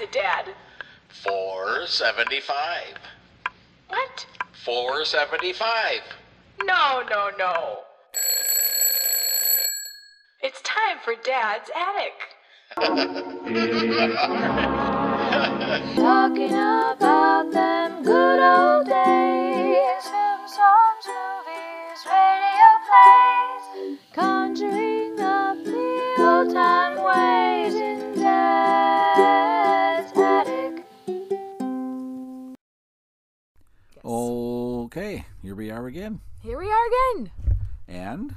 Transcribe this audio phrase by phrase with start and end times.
[0.00, 0.46] it, Dad?
[1.08, 2.94] Four seventy-five.
[3.88, 4.26] What?
[4.64, 6.00] Four seventy-five.
[6.64, 7.80] No, no, no.
[10.42, 12.14] It's time for Dad's attic.
[15.96, 18.39] Talking about them good
[35.50, 36.20] here we are again.
[36.44, 36.86] Here we are
[37.16, 37.32] again.
[37.88, 38.36] And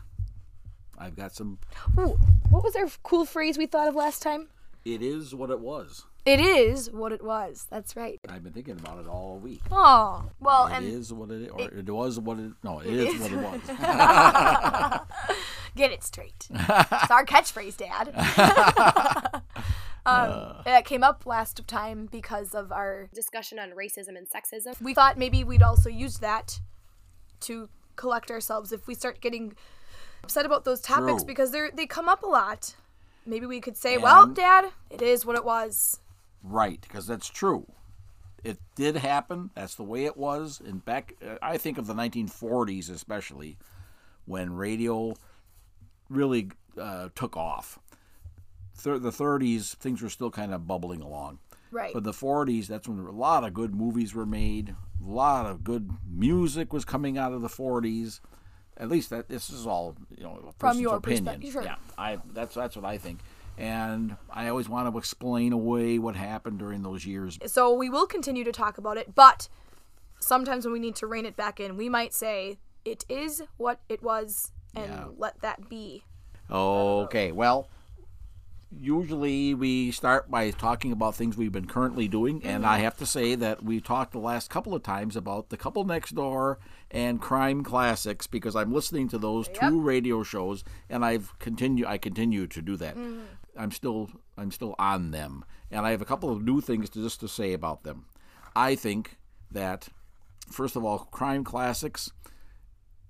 [0.98, 1.59] I've got some.
[1.99, 2.17] Ooh,
[2.49, 4.48] what was our cool phrase we thought of last time?
[4.84, 6.05] It is what it was.
[6.26, 7.67] It is what it was.
[7.70, 8.20] That's right.
[8.27, 9.62] I've been thinking about it all week.
[9.72, 12.52] Oh, well, It and is what it or it, was what it.
[12.63, 13.61] No, it is, what it was.
[15.75, 16.48] get it straight.
[16.50, 18.09] it's our catchphrase, Dad.
[20.08, 24.81] um, it came up last time because of our discussion on racism and sexism.
[24.81, 26.59] We thought maybe we'd also use that
[27.44, 29.55] to collect ourselves if we start getting
[30.23, 31.27] upset about those topics True.
[31.27, 32.75] because they they come up a lot.
[33.25, 35.99] Maybe we could say, "Well, Dad, it is what it was."
[36.44, 37.66] Right, because that's true.
[38.44, 39.52] It did happen.
[39.55, 40.61] That's the way it was.
[40.64, 43.58] And back, uh, I think of the 1940s, especially
[44.25, 45.14] when radio
[46.09, 47.80] really uh, took off.
[48.83, 51.39] The 30s, things were still kind of bubbling along.
[51.71, 51.94] Right.
[51.94, 54.75] But the 40s, that's when a lot of good movies were made.
[55.05, 58.19] A lot of good music was coming out of the 40s.
[58.77, 61.41] At least that this is all you know person's your opinion.
[61.51, 61.63] sure.
[61.63, 63.19] Yeah, I that's that's what I think.
[63.55, 67.37] And I always want to explain away what happened during those years.
[67.45, 69.47] So we will continue to talk about it, but
[70.19, 73.79] sometimes when we need to rein it back in, we might say it is what
[73.89, 75.05] it was and Yeah.
[75.17, 76.03] let that be.
[76.49, 77.67] Okay, well,
[78.79, 82.71] usually we start by talking about things we've been currently doing, and mm-hmm.
[82.71, 85.83] I have to say that we talked the last couple of times about The Couple
[85.85, 86.59] Next Door
[86.92, 91.98] and Crime Classics because I'm listening to those two radio shows, and I've continue I
[91.98, 92.95] continue to do that.
[92.95, 93.21] Mm-hmm.
[93.58, 97.02] I'm still I'm still on them, and I have a couple of new things to
[97.02, 98.05] just to say about them.
[98.55, 99.17] I think
[99.52, 99.89] that
[100.49, 102.11] first of all, Crime Classics.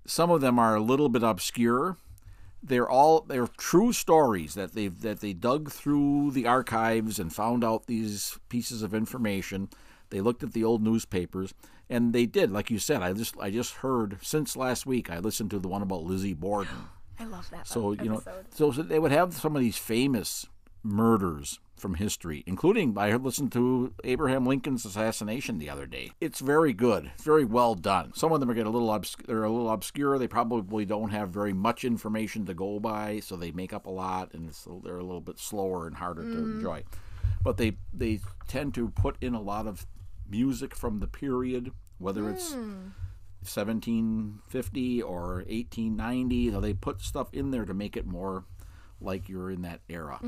[0.05, 1.95] Some of them are a little bit obscure
[2.63, 7.63] they're all they're true stories that they've that they dug through the archives and found
[7.63, 9.69] out these pieces of information.
[10.09, 11.53] They looked at the old newspapers
[11.89, 13.01] and they did, like you said.
[13.01, 15.09] I just I just heard since last week.
[15.09, 16.89] I listened to the one about Lizzie Borden.
[17.19, 17.67] I love that.
[17.67, 20.47] So you know, so they would have some of these famous
[20.83, 26.11] murders from history, including I listened to Abraham Lincoln's assassination the other day.
[26.21, 28.13] It's very good, it's very well done.
[28.15, 30.17] Some of them are get a little obs- they're a little obscure.
[30.17, 33.91] They probably don't have very much information to go by, so they make up a
[33.91, 36.55] lot, and it's, they're a little bit slower and harder to mm.
[36.55, 36.83] enjoy.
[37.43, 39.85] But they they tend to put in a lot of
[40.29, 42.91] music from the period, whether it's mm.
[43.43, 46.35] 1750 or 1890.
[46.35, 48.45] You know, they put stuff in there to make it more
[49.03, 50.19] like you're in that era.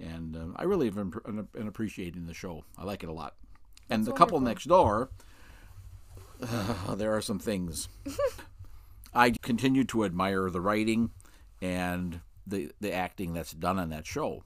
[0.00, 2.64] And um, I really have been, appreciating the show.
[2.76, 3.34] I like it a lot.
[3.90, 5.10] And the couple next door,
[6.96, 7.88] there are some things.
[9.14, 11.10] I continue to admire the writing
[11.60, 14.42] and the the acting that's done on that show.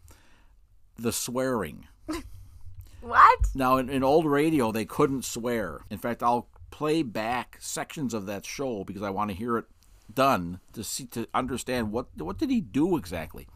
[0.99, 1.87] The swearing.
[3.07, 3.51] What?
[3.55, 5.83] Now, in, in old radio, they couldn't swear.
[5.91, 9.67] In fact, I'll play back sections of that show because I want to hear it
[10.13, 13.47] done to see to understand what what did he do exactly.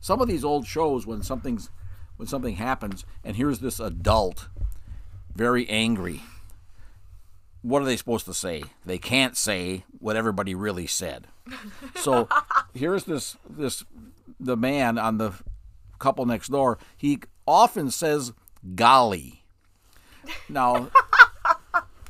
[0.00, 1.70] Some of these old shows, when something's
[2.16, 4.48] when something happens, and here's this adult,
[5.34, 6.22] very angry.
[7.62, 8.62] What are they supposed to say?
[8.84, 11.26] They can't say what everybody really said.
[11.96, 12.28] So
[12.74, 13.84] here's this this
[14.38, 15.32] the man on the
[15.98, 16.78] couple next door.
[16.96, 18.32] He often says
[18.74, 19.44] golly.
[20.48, 20.90] Now,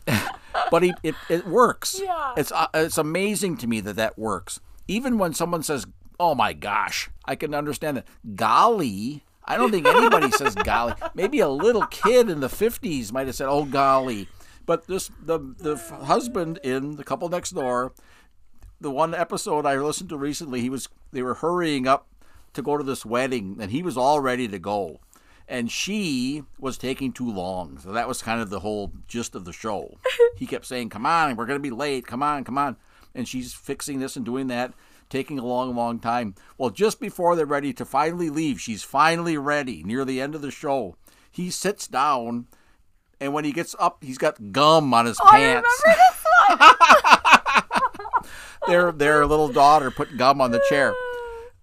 [0.71, 2.01] but he it, it works.
[2.03, 2.35] Yeah.
[2.37, 4.61] It's uh, it's amazing to me that that works.
[4.89, 5.87] Even when someone says,
[6.19, 8.07] "Oh my gosh," I can understand that.
[8.35, 9.25] Golly.
[9.49, 10.95] I don't think anybody says golly.
[11.15, 14.29] Maybe a little kid in the 50s might have said, "Oh golly."
[14.65, 17.93] But this the the f- husband in the couple next door
[18.81, 22.09] the one episode I listened to recently, he was they were hurrying up
[22.53, 25.01] to go to this wedding, and he was all ready to go,
[25.49, 27.79] and she was taking too long.
[27.79, 29.99] So that was kind of the whole gist of the show.
[30.37, 32.07] he kept saying, "Come on, we're gonna be late.
[32.07, 32.77] Come on, come on,"
[33.15, 34.75] and she's fixing this and doing that,
[35.11, 36.35] taking a long, long time.
[36.59, 40.43] Well, just before they're ready to finally leave, she's finally ready near the end of
[40.43, 40.97] the show.
[41.31, 42.47] He sits down.
[43.19, 46.25] And when he gets up, he's got gum on his Oh, I pants remember this
[46.49, 48.23] one.
[48.67, 50.93] their their little daughter put gum on the chair.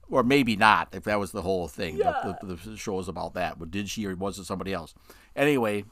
[0.10, 1.98] or maybe not, if that was the whole thing.
[1.98, 3.60] The, the, the show was about that.
[3.60, 4.94] But did she or was it somebody else?
[5.36, 5.86] Anyway,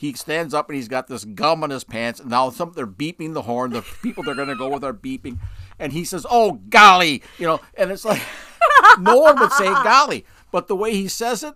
[0.00, 2.20] he stands up and he's got this gum on his pants.
[2.20, 3.72] And now some they're beeping the horn.
[3.72, 5.38] The people they're going to go with are beeping.
[5.78, 7.60] And he says, "Oh golly," you know.
[7.76, 8.22] And it's like
[8.98, 11.52] no one would say golly, but the way he says it,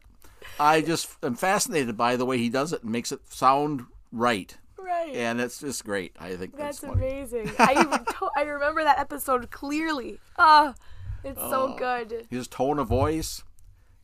[0.60, 4.54] I just am fascinated by the way he does it and makes it sound right.
[4.78, 5.14] Right.
[5.14, 6.14] And it's just great.
[6.20, 7.50] I think that's, That's amazing.
[7.58, 10.18] I even to- I remember that episode clearly.
[10.38, 10.74] Ah,
[11.24, 11.50] it's Oh.
[11.50, 12.26] so good.
[12.28, 13.42] his tone of voice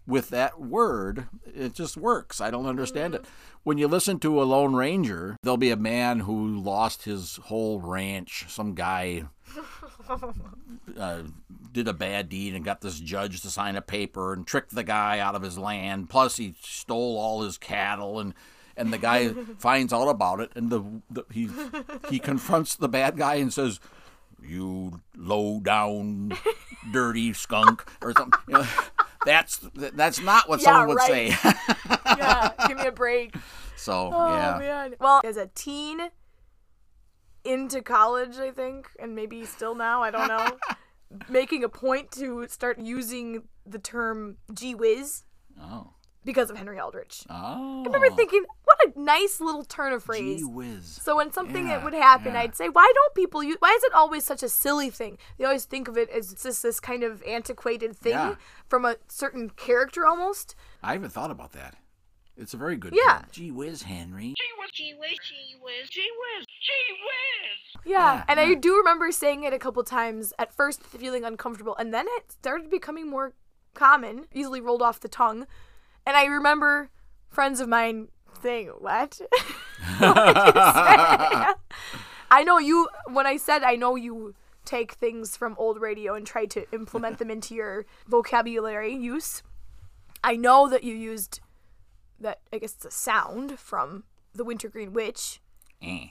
[0.07, 2.41] with that word, it just works.
[2.41, 3.25] I don't understand it.
[3.63, 7.81] When you listen to a Lone Ranger, there'll be a man who lost his whole
[7.81, 8.47] ranch.
[8.49, 9.25] Some guy
[10.99, 11.23] uh,
[11.73, 14.83] did a bad deed and got this judge to sign a paper and tricked the
[14.85, 16.09] guy out of his land.
[16.11, 18.35] Plus, he stole all his cattle and.
[18.77, 21.51] And the guy finds out about it, and the, the he
[22.09, 23.79] he confronts the bad guy and says,
[24.43, 26.33] "You low down,
[26.91, 28.41] dirty skunk," or something.
[28.49, 28.67] You know,
[29.25, 31.33] that's that's not what Yeah, someone would right.
[31.33, 31.55] say.
[32.17, 33.35] Yeah, give me a break.
[33.77, 34.95] so Oh yeah, man.
[35.01, 36.11] Well, as a teen
[37.45, 40.59] into college, I think, and maybe still now, I don't know,
[41.29, 45.23] making a point to start using the term "gee whiz"
[45.61, 45.95] oh,
[46.25, 47.25] because of Henry Aldrich.
[47.31, 48.15] oh, I remember oh.
[48.15, 50.41] thinking, what a nice little turn of phrase.
[50.41, 50.85] gee whiz.
[50.87, 52.41] So when something Yeah, that would happen, yeah.
[52.41, 53.57] I'd say, why don't people use?
[53.61, 55.19] Why is it always such a silly thing?
[55.39, 58.35] They always think of it as just this kind of antiquated thing Yeah.
[58.69, 60.55] from a certain character almost.
[60.83, 61.77] I haven't thought about that.
[62.37, 62.95] It's a very good.
[62.95, 63.19] Yeah.
[63.19, 63.27] term.
[63.33, 64.35] Gee whiz, Henry.
[64.37, 65.19] Gee whiz, gee whiz,
[65.91, 67.83] gee whiz, gee whiz.
[67.85, 70.33] Yeah, Yeah, and I do remember saying it a couple times.
[70.39, 73.35] At first, feeling uncomfortable, and then it started becoming more
[73.75, 75.47] common, easily rolled off the tongue.
[76.07, 76.91] And I remember
[77.29, 78.09] friends of mine
[78.43, 79.21] saying, "What?"
[79.99, 81.55] What did you say?
[82.31, 82.89] I know you.
[83.09, 87.19] When I said I know you take things from old radio and try to implement
[87.19, 89.43] them into your vocabulary use.
[90.23, 91.41] I know that you used
[92.21, 92.41] that.
[92.53, 94.05] I guess it's a sound from
[94.35, 95.41] the Wintergreen Witch,
[95.83, 96.09] Eh,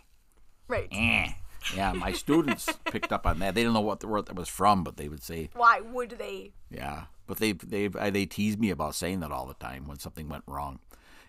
[0.67, 0.89] right?
[0.91, 1.27] eh.
[1.75, 3.53] Yeah, my students picked up on that.
[3.53, 6.11] They didn't know what the word that was from, but they would say, Why would
[6.11, 6.53] they?
[6.71, 9.99] Yeah, but they they I- they tease me about saying that all the time when
[9.99, 10.79] something went wrong.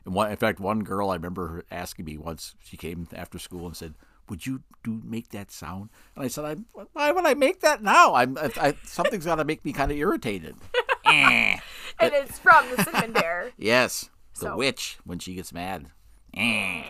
[0.05, 2.57] And one, in fact, one girl I remember her asking me once.
[2.65, 3.95] She came after school and said,
[4.31, 6.57] "Would you do make that sound?" And I said, I,
[6.95, 8.15] "Why would I make that now?
[8.15, 10.57] I'm I, I, something's got to make me kind of irritated."
[11.07, 11.59] Eh.
[11.99, 13.51] And it's from the Cinnamon Bear.
[13.59, 15.87] Yes, the So- witch when she gets mad.
[16.37, 16.85] Eh.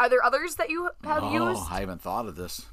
[0.00, 1.62] Are there others that you have Oh, used?
[1.70, 2.66] I haven't thought of this.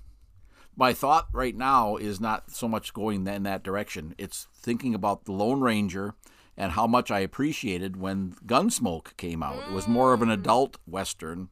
[0.81, 4.15] My thought right now is not so much going in that direction.
[4.17, 6.15] It's thinking about the Lone Ranger
[6.57, 9.69] and how much I appreciated when Gunsmoke came out.
[9.69, 10.33] It was more of an mm.
[10.33, 11.49] adult western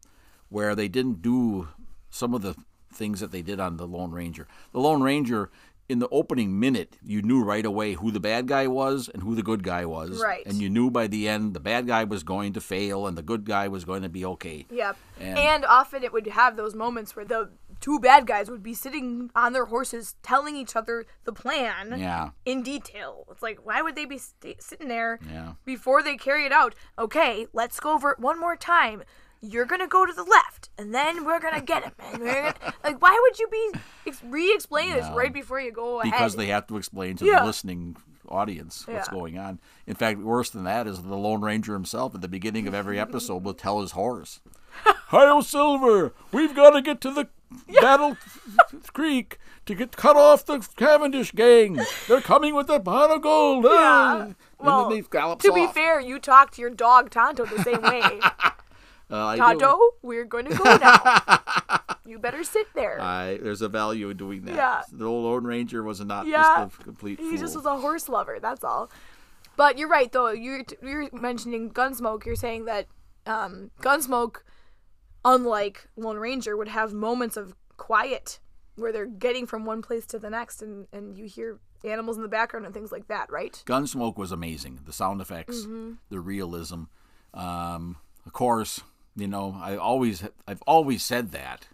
[0.50, 1.68] where they didn't do
[2.10, 2.56] some of the
[2.92, 4.48] things that they did on the Lone Ranger.
[4.72, 5.52] The Lone Ranger
[5.88, 9.36] in the opening minute, you knew right away who the bad guy was and who
[9.36, 10.20] the good guy was.
[10.20, 10.46] Right.
[10.48, 13.24] And you knew by the end the bad guy was going to fail and the
[13.24, 14.66] good guy was going to be okay.
[14.72, 14.98] Yep.
[15.20, 17.50] And- And, often it would have those moments where the
[17.80, 22.30] two bad guys would be sitting on their horses telling each other the plan Yeah.
[22.46, 23.26] in detail.
[23.31, 25.54] It's like, why would they be st- sitting there Yeah.
[25.66, 26.76] before they carry it out?
[26.98, 29.04] Okay, let's go over it one more time.
[29.42, 31.94] You're gonna go to the left, and then we're gonna get him.
[32.00, 32.74] And we're gonna...
[32.84, 33.72] like, why would you be
[34.08, 36.12] ex- re-explaining this right before you go ahead?
[36.12, 37.40] because they have to explain to Yeah.
[37.40, 37.96] the listening
[38.28, 39.14] audience what's Yeah.
[39.14, 39.60] going on.
[39.88, 43.00] In fact, worse than that is the Lone Ranger himself at the beginning of every
[43.00, 44.42] episode will tell his horse,
[44.84, 47.30] "Hi, Silver, we've got to get to the
[47.82, 48.18] Battle
[48.94, 51.79] Creek to get cut off the Cavendish gang.
[52.08, 55.74] They're coming with a pot of gold." ah." And Well, to be off.
[55.74, 58.20] fair, you talk to your dog Tonto the same way.
[59.12, 61.79] Uh, Tonto, we're going to go now.
[62.06, 63.01] you better sit there.
[63.01, 64.53] I, there's a value in doing that.
[64.53, 64.82] Yeah.
[64.91, 66.44] The old Lone Ranger was not Yeah.
[66.68, 67.38] just a complete He fool.
[67.39, 68.38] just was a horse lover.
[68.39, 68.91] That's all.
[69.56, 70.29] But you're right, though.
[70.29, 72.24] You're you're mentioning Gunsmoke.
[72.24, 72.86] You're saying that
[73.25, 74.44] um, Gunsmoke,
[75.26, 78.40] unlike Lone Ranger, would have moments of quiet
[78.76, 82.24] where they're getting from one place to the next, and and you hear animals in
[82.24, 83.62] the background and things like that, right?
[83.66, 84.80] Gunsmoke was amazing.
[84.86, 85.92] The sound effects, Mm-hmm.
[86.10, 86.84] the realism.
[87.34, 88.82] Um, of course,
[89.16, 91.68] you know, I always I've always said that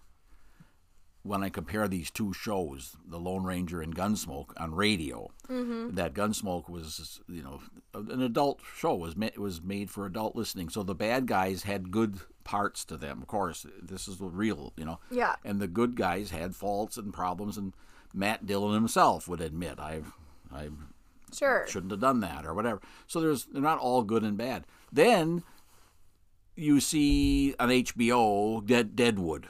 [1.25, 5.96] when I compare these two shows, The Lone Ranger and Gunsmoke on radio, Mm-hmm.
[5.96, 7.62] that Gunsmoke was you know
[7.94, 10.70] an adult show was ma- was made for adult listening.
[10.70, 13.22] So the bad guys had good parts to them.
[13.22, 15.00] Of course, this is the real, you know.
[15.12, 15.36] Yeah.
[15.44, 17.74] And the good guys had faults and problems, and
[18.13, 20.13] Matt Dillon himself would admit, I've
[20.51, 20.77] I've
[21.34, 21.65] Sure.
[21.67, 22.82] shouldn't have done that or whatever.
[23.08, 24.65] So there's they're not all good and bad.
[24.91, 25.44] Then
[26.55, 29.48] you see on HBO Dead Deadwood,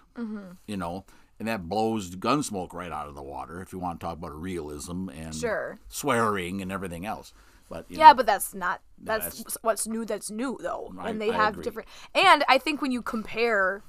[0.67, 1.05] you know,
[1.39, 3.61] and that blows Gunsmoke right out of the water.
[3.61, 5.79] If you want to talk about realism and Sure.
[5.87, 7.33] swearing and everything else,
[7.69, 10.05] but you Yeah, know, but that's not No, that's, that's- what's new.
[10.05, 11.63] That's new though, I- and they I have agree.
[11.63, 11.89] different.
[12.13, 13.83] And I think when you compare,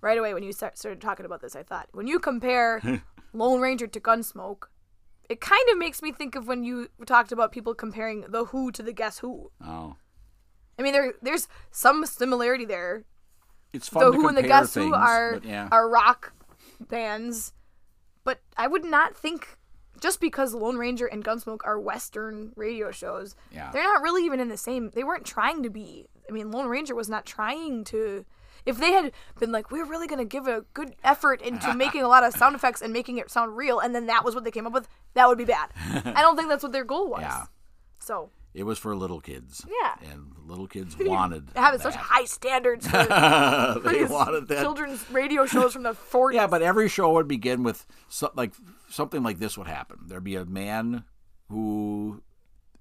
[0.00, 2.80] right away when you start, started talking about this, I thought when you compare
[3.32, 4.64] Lone Ranger to Gunsmoke,
[5.28, 8.70] it kind of makes me think of when you talked about people comparing the Who
[8.70, 9.50] to the Guess Who.
[9.64, 9.96] oh,
[10.78, 13.04] I mean, there there's some similarity there.
[13.72, 15.68] it's fun The Who and the Guess Who are yeah.
[15.72, 16.32] are rock
[16.80, 17.52] bands,
[18.24, 19.56] but I would not think
[20.00, 23.70] just because Lone Ranger and Gunsmoke are Western radio shows, Yeah.
[23.72, 24.90] they're not really even in the same.
[24.90, 26.08] They weren't trying to be.
[26.28, 28.24] I mean, Lone Ranger was not trying to.
[28.66, 32.08] If they had been like, we're really gonna give a good effort into making a
[32.08, 34.50] lot of sound effects and making it sound real, and then that was what they
[34.50, 35.70] came up with, that would be bad.
[36.04, 37.20] I don't think that's what their goal was.
[37.22, 37.44] Yeah.
[38.00, 39.66] So It was for little kids.
[39.68, 40.10] Yeah.
[40.10, 44.62] And little kids wanted having such high standards for they these wanted that.
[44.62, 46.32] children's radio shows from the 40s.
[46.34, 48.52] Yeah, but every show would begin with so, like
[48.88, 49.98] something like this would happen.
[50.06, 51.04] There'd be a man
[51.50, 52.22] who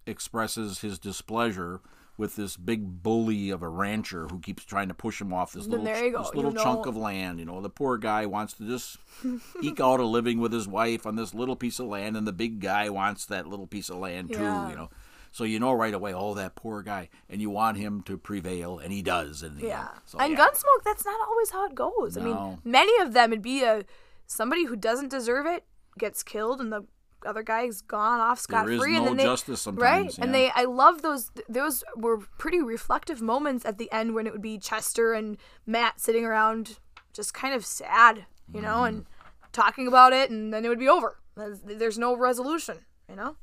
[0.07, 1.81] expresses his displeasure
[2.17, 5.67] with this big bully of a rancher who keeps trying to push him off this
[5.67, 7.39] Then little, this You little chunk know- of land.
[7.39, 8.97] You know, the poor guy wants to just
[9.61, 12.31] eke out a living with his wife on this little piece of land, and the
[12.31, 14.39] big guy wants that little piece of land too.
[14.39, 14.69] Yeah.
[14.69, 14.89] You know.
[15.35, 18.79] So you know right away, oh, that poor guy, and you want him to prevail,
[18.79, 19.43] and he does.
[19.43, 19.89] In And Yeah.
[20.05, 20.37] so, and yeah.
[20.39, 22.15] Gunsmoke, that's not always how it goes.
[22.17, 23.83] I mean, many of them it'd be a
[24.27, 25.65] somebody who doesn't deserve it
[25.99, 26.85] gets killed and the
[27.25, 30.17] other guy's gone off scot There is free and no then they justice sometimes, right
[30.19, 34.31] and they I love those those were pretty reflective moments at the end when it
[34.31, 36.79] would be Chester and Matt sitting around
[37.11, 39.51] just kind of sad you know and Mm-hmm.
[39.51, 41.17] talking about it and then it would be over
[41.65, 43.35] there's no resolution you know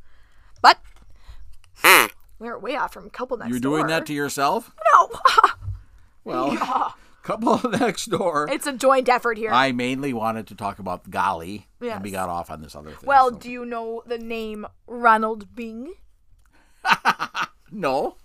[0.62, 0.78] but
[2.42, 3.72] we're way off from a couple next door.
[3.72, 4.74] You're doing that to yourself?
[4.94, 5.10] no
[6.24, 8.48] Well, couple next door.
[8.50, 12.28] it's a joint effort here I mainly wanted to talk about Golly, and we got
[12.28, 13.06] off on this other thing.
[13.06, 15.94] Well, so- do you know the name Ronald Bing?
[17.70, 18.16] no,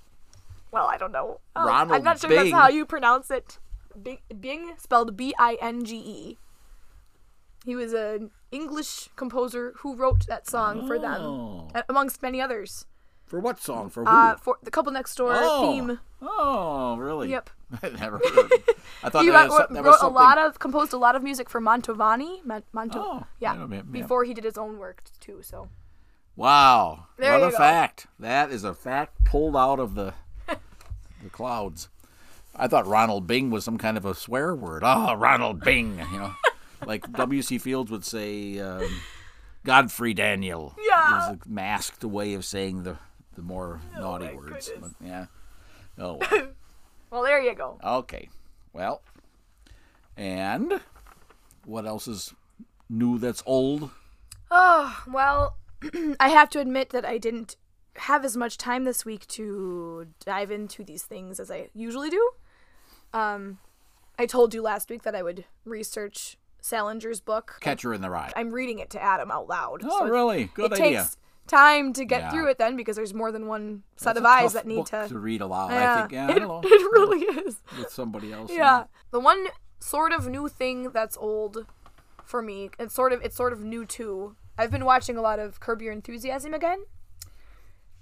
[0.72, 1.40] Well, I don't know.
[1.56, 2.38] Oh, I'm Ronald not sure Bing.
[2.40, 3.60] that's how you pronounce it.
[4.02, 6.38] Bing, Bing spelled B I N G E.
[7.66, 11.72] He was an English composer who wrote that song for them, Oh.
[11.90, 12.86] amongst many others.
[13.28, 13.90] For what song?
[13.90, 14.10] For who?
[14.10, 15.72] Uh, for the couple next door oh.
[15.72, 16.00] theme.
[16.22, 17.30] Oh, really?
[17.30, 17.50] Yep.
[17.84, 18.52] I never heard.
[19.04, 21.22] I thought He that, wrote, was, wrote was a lot of, composed a lot of
[21.24, 22.44] music for Mantovani.
[22.46, 23.82] Ma- Monto, Oh, yeah, yeah, yeah.
[23.82, 25.42] before he did his own work too.
[25.42, 25.70] So
[26.36, 27.58] Wow, There what a go.
[27.58, 28.08] fact!
[28.20, 30.14] That is a fact pulled out of the
[30.48, 31.90] the clouds.
[32.56, 34.84] I thought Ronald Bing was some kind of a swear word.
[34.86, 36.34] Oh, Ronald Bing, you know,
[36.86, 37.58] like W.C.
[37.58, 39.02] Fields would say, um,
[39.64, 40.76] Godfrey Daniel.
[40.88, 41.32] Yeah.
[41.32, 42.98] is a masked way of saying the
[43.38, 44.70] the more naughty words.
[44.82, 45.28] But, yeah.
[45.98, 46.20] Oh.
[47.10, 47.22] Well.
[47.22, 47.80] well, there you go.
[47.82, 48.28] okay.
[48.74, 49.02] Well.
[50.18, 50.82] And
[51.64, 52.34] what else is
[52.90, 53.90] new that's old?
[54.52, 55.56] Oh, well,
[56.20, 57.56] I have to admit that I didn't
[57.96, 62.30] have as much time this week to dive into these things as I usually do.
[63.14, 63.60] Um,
[64.20, 67.56] I told you last week that I would research Salinger's book.
[67.62, 68.34] Catcher in the Rye.
[68.36, 69.82] I'm reading it to Adam out loud.
[69.86, 70.52] Oh, so really?
[70.54, 71.00] Good it idea.
[71.04, 71.18] takes
[71.48, 72.32] time to get Yeah.
[72.32, 75.08] through it then because there's more than one set That's of eyes that need to.
[75.08, 75.72] to read aloud.
[75.72, 76.12] I Yeah, think.
[76.12, 76.62] Yeah, I it, know.
[76.64, 77.62] it really is.
[77.78, 78.52] with somebody else.
[78.52, 78.86] Yeah.
[79.12, 79.48] The one
[79.80, 81.66] sort of new thing that's old
[82.24, 84.36] for me, it's sort of it's sort of new too.
[84.58, 86.80] I've been watching a lot of Curb Your Enthusiasm again.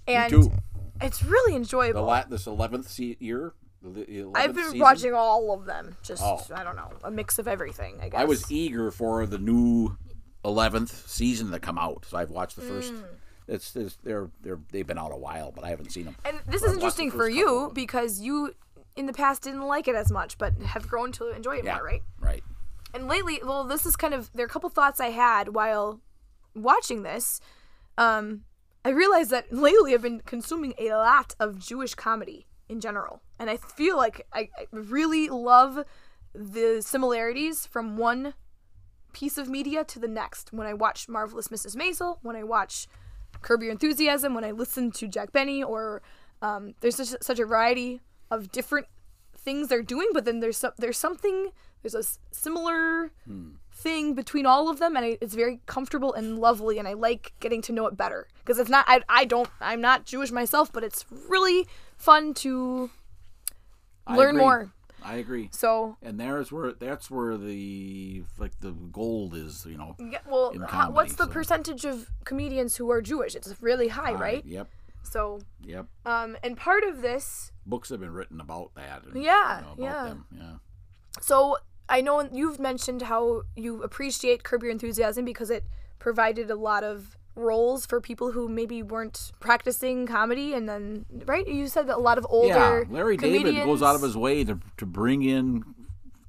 [0.08, 0.50] And
[1.00, 2.04] it's really The enjoyable.
[2.04, 3.54] la- this eleventh se- year.
[3.84, 4.78] 11th I've been season?
[4.80, 5.96] watching all of them.
[6.02, 6.40] Just Oh.
[6.54, 8.20] I don't know, a mix of everything, I guess.
[8.20, 9.96] I was eager for the new
[10.44, 12.92] eleventh season to come out, so I've watched the first.
[12.94, 13.04] Mm.
[13.48, 16.16] It's, it's they're they're they've been out a while, but I haven't seen them.
[16.24, 18.54] and this is interesting for you because you
[18.96, 21.76] in the past didn't like it as much, but have grown to enjoy it Yeah,
[21.76, 22.02] more, right?
[22.20, 22.42] right.
[22.94, 26.00] And lately, well, this is kind of there are a couple thoughts I had while
[26.54, 27.40] watching this.
[27.98, 28.42] Um,
[28.84, 33.48] I realized that lately I've been consuming a lot of Jewish comedy in general, and
[33.50, 35.84] I feel like I, I really love
[36.34, 38.34] the similarities from one
[39.12, 40.52] piece of media to the next.
[40.52, 41.76] When I watch Marvelous Mrs.
[41.76, 42.86] Maisel, when I watch
[43.42, 46.02] Curb Your Enthusiasm, when I listen to Jack Benny, or
[46.42, 48.00] um, there's such, such a variety
[48.30, 48.86] of different
[49.36, 51.50] things they're doing, but then there's some, there's something
[51.82, 53.12] there's a s- similar
[53.70, 57.32] thing between all of them, and I, it's very comfortable and lovely, and I like
[57.38, 60.72] getting to know it better because it's not I I don't I'm not Jewish myself,
[60.72, 61.66] but it's really
[61.96, 62.90] fun to
[64.06, 64.40] I learn agree.
[64.42, 64.72] more.
[65.06, 65.48] I agree.
[65.52, 69.94] So And there's where that's where the like the gold is, you know.
[70.00, 73.34] yeah, well, how, what's the so- percentage of comedians who are Jewish?
[73.36, 74.44] It's really high, right?
[74.44, 74.68] Yep.
[75.04, 75.86] So Yep.
[76.04, 79.04] um, and part of this Books have been written about that.
[79.04, 80.04] And, Yeah, you know, about yeah.
[80.08, 80.26] Them.
[80.32, 80.52] Yeah.
[81.20, 81.58] So
[81.88, 85.64] I know you've mentioned how you appreciate Curb Your Enthusiasm because it
[86.00, 91.46] provided a lot of roles for people who maybe weren't practicing comedy, and then right,
[91.46, 92.48] you said that a lot of older
[92.88, 95.62] yeah, Larry David goes out of his way to to bring in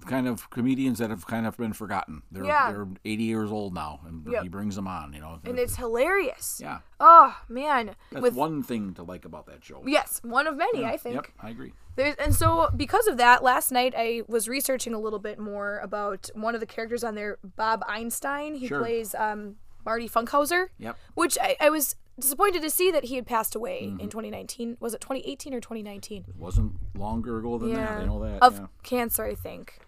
[0.05, 2.21] kind of comedians that have kind of been forgotten.
[2.31, 2.71] They're Yeah.
[2.71, 4.43] they're 80 years old now, and Yep.
[4.43, 5.11] he brings them on.
[5.11, 6.59] You know, and it's hilarious.
[6.63, 9.81] yeah, Oh man, that's with one thing to like about that show.
[9.85, 11.15] yes, one of many, I think.
[11.15, 11.73] Yep, I agree.
[11.97, 15.79] There's, and so because of that, last night I was researching a little bit more
[15.79, 18.55] about one of the characters on there, Bob Einstein.
[18.55, 18.79] He Sure.
[18.79, 19.55] plays um,
[19.87, 20.67] Marty Funkhauser.
[20.79, 20.97] Yep.
[21.15, 24.01] Which I, I was disappointed to see that he had passed away Mm-hmm.
[24.01, 24.75] in 2019.
[24.81, 26.25] Was it 2018 or 2019?
[26.27, 27.91] It wasn't longer ago than that.
[28.01, 28.43] I know that.
[28.43, 28.65] Of yeah.
[28.83, 29.79] cancer, I think.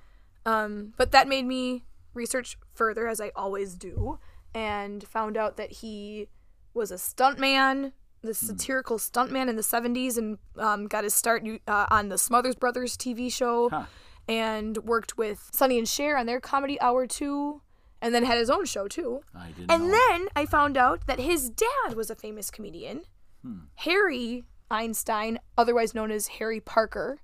[0.45, 4.19] Um, but that made me research further, as I always do,
[4.55, 6.27] and found out that he
[6.73, 7.91] was a stuntman,
[8.21, 8.45] the Hmm.
[8.47, 12.95] satirical stuntman in the 70s, and um, got his start uh, on the Smothers Brothers
[12.95, 13.83] TV show, Huh.
[14.29, 17.61] and worked with Sonny and Cher on their comedy hour too,
[18.01, 19.21] and then had his own show too.
[19.35, 19.91] I didn't And know.
[20.09, 23.01] then I found out that his dad was a famous comedian,
[23.43, 23.59] hmm.
[23.75, 27.19] Harry Einstein, otherwise known as Harry Parker,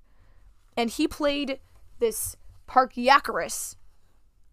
[0.76, 1.60] and he played
[1.98, 3.76] this Park Yacarus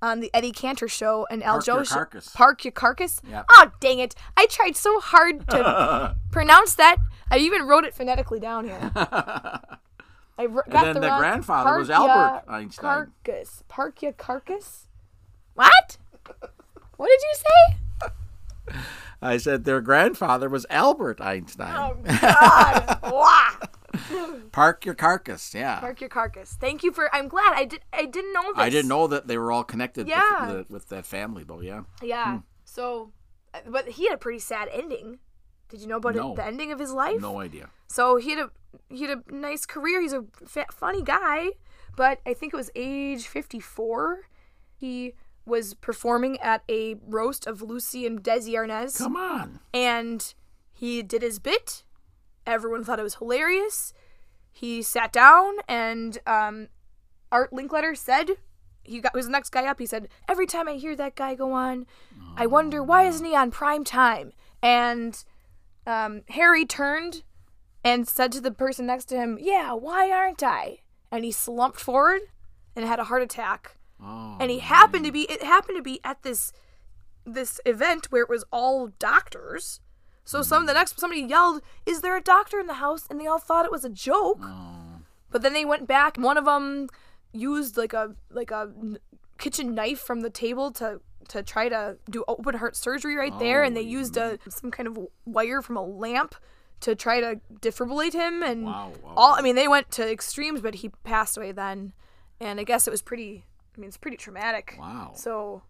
[0.02, 1.96] on the Eddie Cantor show and Al Park Your Joe show.
[1.96, 2.30] Carcass.
[2.30, 3.22] Park Your Carcass.
[3.30, 3.46] Yep.
[3.50, 4.14] Oh dang it!
[4.38, 6.98] I tried so hard to pronounce that.
[7.32, 8.92] I even wrote it phonetically down here.
[10.38, 12.82] I got then the, the grandfather was Albert Einstein.
[13.26, 13.64] Carcass.
[13.68, 14.88] Park Ya Carcass.
[15.54, 15.98] What?
[16.98, 18.80] What did you say?
[19.22, 21.74] I said their grandfather was Albert Einstein.
[21.76, 23.00] Oh God!
[23.04, 23.50] wow.
[24.52, 25.54] Park your carcass.
[25.54, 25.80] Yeah.
[25.80, 26.58] Park your carcass.
[26.60, 27.14] Thank you for.
[27.16, 27.82] I'm glad I did.
[27.94, 28.58] I didn't know this.
[28.58, 30.56] I didn't know that they were all connected Yeah.
[30.56, 31.62] with, the, with that family, though.
[31.62, 31.84] Yeah.
[32.02, 32.40] Yeah.
[32.66, 33.12] So,
[33.54, 35.20] uh, but he had a pretty sad ending.
[35.70, 37.20] Did you know about it, the ending of his life?
[37.22, 37.70] No idea.
[37.88, 38.50] So he had a
[38.90, 40.02] he had a nice career.
[40.02, 41.50] He's a fa- funny guy,
[41.96, 44.28] but I think it was age 54.
[44.76, 45.14] He
[45.46, 48.98] was performing at a roast of Lucy and Desi Arnaz.
[48.98, 49.60] Come on.
[49.74, 50.34] and
[50.72, 51.84] he did his bit.
[52.46, 53.94] Everyone thought it was hilarious.
[54.52, 56.68] He sat down, and um,
[57.32, 58.32] Art Linkletter said,
[58.84, 59.80] he got was the next guy up.
[59.80, 61.86] He said, "Every time I hear that guy go on,
[62.36, 65.24] I wonder why isn't he on prime time?" And
[65.88, 67.24] um, Harry turned
[67.84, 70.80] and said to the person next to him, "Yeah, why aren't I?"
[71.12, 72.22] And he slumped forward
[72.76, 73.78] and had a heart attack.
[74.04, 74.38] Oh.
[74.40, 76.52] And he oh, happened to be it happened to be at this
[77.26, 79.80] this event where it was all doctors.
[80.26, 80.44] So hmm.
[80.44, 83.40] some the next somebody yelled, "Is there a doctor in the house?" And they all
[83.40, 84.42] thought it was a joke.
[84.42, 85.02] Oh.
[85.32, 86.18] But then they went back.
[86.18, 86.90] One of them
[87.32, 88.72] used like a like a
[89.38, 93.64] kitchen knife from the table to to try to do open heart surgery right there,
[93.64, 96.36] and they oh, used a some kind of wire from a lamp
[96.82, 98.44] to try to defibrillate him.
[98.44, 101.94] And Wow, wow, all I mean, they went to extremes, but he passed away then.
[102.40, 103.46] And I guess it was pretty.
[103.76, 104.76] I mean, it's pretty traumatic.
[104.80, 105.14] Wow.
[105.16, 105.64] So,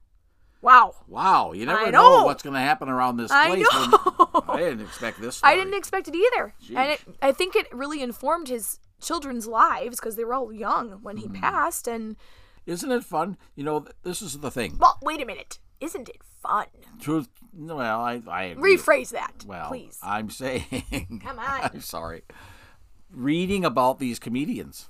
[0.61, 0.95] wow.
[1.07, 1.53] Wow.
[1.53, 2.17] You never know.
[2.17, 2.25] know.
[2.25, 3.67] what's going to happen around this place.
[3.71, 4.43] I know.
[4.49, 5.39] I didn't expect this.
[5.43, 6.53] I didn't expect it either.
[6.75, 10.99] And it, I think it really informed his children's lives because they were all young
[11.01, 11.35] when he hmm.
[11.35, 11.87] passed.
[11.87, 12.17] And,
[12.65, 13.37] Isn't it fun?
[13.55, 14.77] You know, this is the thing.
[14.79, 15.59] well, wait a minute.
[15.79, 16.67] Isn't it fun?
[16.99, 17.29] Truth.
[17.53, 18.21] Well, I.
[18.27, 18.77] I agree.
[18.77, 19.99] Rephrase that, Well, please.
[20.01, 21.21] I'm saying.
[21.23, 21.61] Come on.
[21.61, 22.23] I'm sorry.
[23.11, 24.89] Reading about these comedians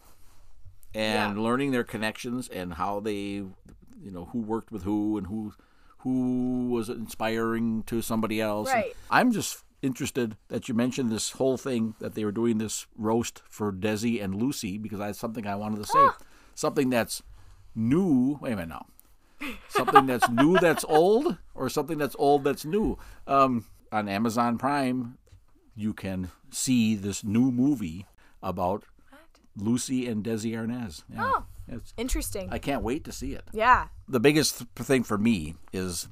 [0.94, 1.42] and Yeah.
[1.44, 5.54] learning their connections and how they, you know, who worked with who and who,
[6.00, 8.70] who was inspiring to somebody else.
[8.70, 8.96] And Right.
[9.10, 13.42] I'm just interested that you mentioned this whole thing that they were doing this roast
[13.50, 16.08] for Desi and Lucy because that's something I wanted to say.
[16.56, 17.22] Something that's
[17.76, 18.38] new.
[18.42, 18.86] Wait a minute now.
[19.68, 22.98] Something that's new that's old, or something that's old that's new.
[23.28, 25.18] Um, on Amazon Prime,
[25.76, 28.06] you can see this new movie
[28.42, 28.84] about
[29.56, 31.04] Lucy and Desi Arnaz.
[31.14, 31.24] Yeah.
[31.24, 31.46] Oh.
[31.68, 32.50] It's, Interesting.
[32.52, 33.44] I can't wait to see it.
[33.54, 33.88] yeah.
[34.10, 36.10] The biggest th- thing for me is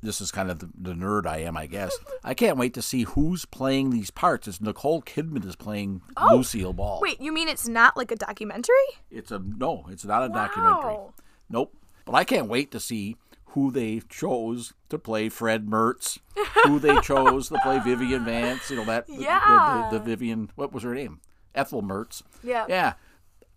[0.00, 1.92] this is kind of the, the nerd I am, I guess.
[2.24, 4.46] I can't wait to see who's playing these parts.
[4.46, 6.98] It's Nicole Kidman is playing oh, Lucille Ball.
[6.98, 8.74] Oh, Wait, you mean it's not like a documentary?
[9.10, 10.94] It's a no, it's not a documentary.
[10.94, 11.14] Wow.
[11.48, 11.76] Nope.
[12.04, 16.18] But I can't wait to see who they chose to play Fred Mertz,
[16.64, 18.70] who they chose to play Vivian Vance.
[18.70, 19.88] You know that the- the, Yeah.
[19.90, 20.50] the, the Vivian.
[20.54, 21.20] What was her name?
[21.54, 22.22] Ethel Mertz.
[22.42, 22.66] Yeah.
[22.68, 22.92] Yeah.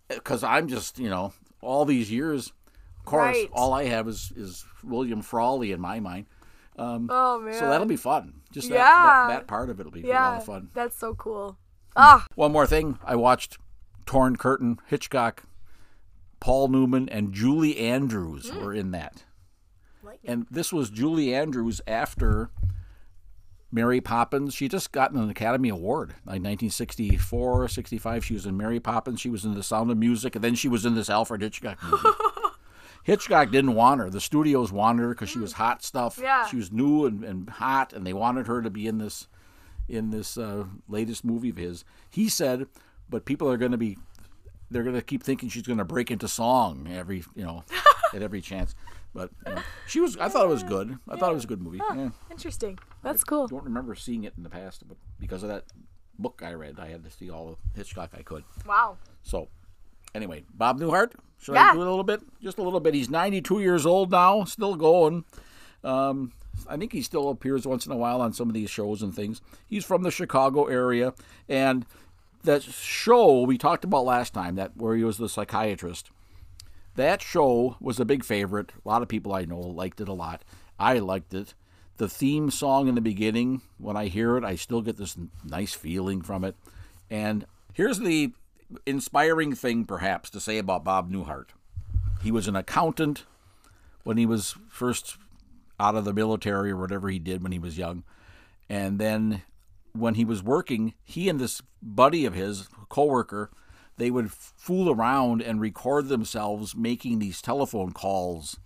[0.08, 2.52] Because I'm just you know all these years.
[3.00, 3.50] Of course, Right.
[3.54, 6.26] all I have is is William Frawley in my mind.
[6.78, 7.54] Um, Oh, man.
[7.54, 8.42] So that'll be fun.
[8.52, 9.28] Just that, Yeah.
[9.28, 10.70] that, that part of it will be a lot of fun.
[10.74, 11.58] That's so cool.
[11.96, 13.58] Ah, One more thing, I watched
[14.08, 15.44] Torn Curtain, Hitchcock,
[16.40, 18.64] Paul Newman, and Julie Andrews Hmm.
[18.64, 19.24] were in that.
[20.26, 22.50] And this was Julie Andrews after
[23.74, 24.54] Mary Poppins.
[24.54, 28.24] She just got an Academy Award, like 1964, 65.
[28.24, 29.20] She was in Mary Poppins.
[29.20, 31.82] She was in The Sound of Music, and then she was in this Alfred Hitchcock
[31.84, 32.10] movie.
[33.04, 34.10] Hitchcock didn't want her.
[34.10, 36.20] The studios wanted her because she was hot stuff.
[36.22, 36.46] Yeah.
[36.46, 39.28] She was new and, and hot, and they wanted her to be in this
[39.90, 41.84] in this uh, latest movie of his.
[42.10, 42.68] He said,
[43.10, 43.98] but people are going to be
[44.72, 47.64] they're going to keep thinking she's going to break into song every you know
[48.14, 48.76] at every chance.
[49.14, 50.18] But you know, she was.
[50.18, 50.98] I thought it was good.
[51.08, 51.80] I thought it was a good movie.
[51.94, 52.10] Yeah.
[52.32, 52.80] Interesting.
[53.04, 53.48] That's cool.
[53.48, 55.66] don't remember seeing it in the past, but because of that
[56.18, 58.44] book I read, I had to see all of Hitchcock I could.
[58.66, 58.98] Wow.
[59.22, 59.50] So,
[60.16, 61.12] anyway, Bob Newhart.
[61.40, 61.72] Should Yeah.
[61.72, 62.22] I do it a little bit?
[62.42, 62.94] Just a little bit.
[62.94, 65.26] He's 92 years old now, still going.
[65.84, 66.32] Um,
[66.70, 69.14] I think he still appears once in a while on some of these shows and
[69.14, 69.42] things.
[69.68, 71.14] He's from the Chicago area,
[71.50, 71.86] and
[72.44, 76.10] that show we talked about last time, that where he was the psychiatrist.
[76.96, 78.72] That show was a big favorite.
[78.86, 80.44] A lot of people I know liked it a lot.
[80.80, 81.54] I liked it.
[81.98, 85.74] The theme song in the beginning, when I hear it, I still get this nice
[85.74, 86.56] feeling from it.
[87.10, 88.34] And here's the
[88.86, 91.50] inspiring thing, perhaps, to say about Bob Newhart.
[92.22, 93.26] He was an accountant
[94.04, 95.18] when he was first
[95.80, 98.04] out of the military or whatever he did when he was young.
[98.70, 99.44] And then
[99.94, 103.52] when he was working, he and this buddy of his, coworker,
[103.98, 108.60] they would fool around and record themselves making these telephone calls.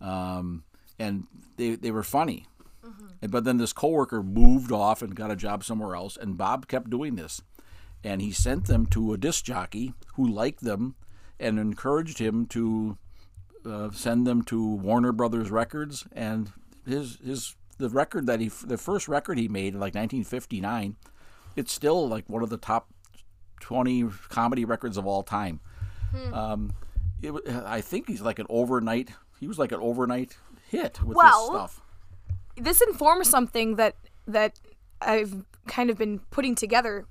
[0.00, 0.64] Um,
[0.98, 2.46] and they, they were funny.
[3.22, 6.66] And- But then this coworker moved off and got a job somewhere else, and Bob
[6.68, 7.40] kept doing this.
[8.04, 10.96] And he sent them to a disc jockey who liked them
[11.38, 12.98] and encouraged him to
[13.64, 16.04] uh, send them to Warner Brothers Records.
[16.10, 16.52] And
[16.84, 20.96] his his the record that he the first record he made in like 1959,
[21.54, 22.88] it's still like one of the top
[23.62, 25.60] 20 comedy records of all time.
[26.14, 26.34] Hmm.
[26.34, 26.72] Um,
[27.22, 27.32] it,
[27.64, 29.10] I think he's like an overnight.
[29.40, 30.36] He was like an overnight
[30.68, 31.80] hit with Well, this stuff.
[32.56, 33.96] this informs something that
[34.26, 34.60] that
[35.00, 37.06] I've kind of been putting together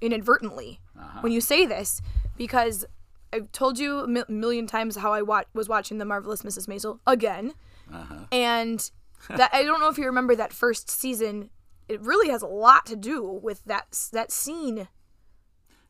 [0.00, 1.20] inadvertently uh-huh.
[1.20, 2.00] when you say this
[2.36, 2.84] because
[3.32, 6.68] I've told you a mil- million times how I wa- was watching the marvelous Mrs.
[6.68, 7.54] Maisel again,
[7.92, 8.26] uh-huh.
[8.30, 8.90] and
[9.28, 11.50] that I don't know if you remember that first season.
[11.88, 14.88] It really has a lot to do with that that scene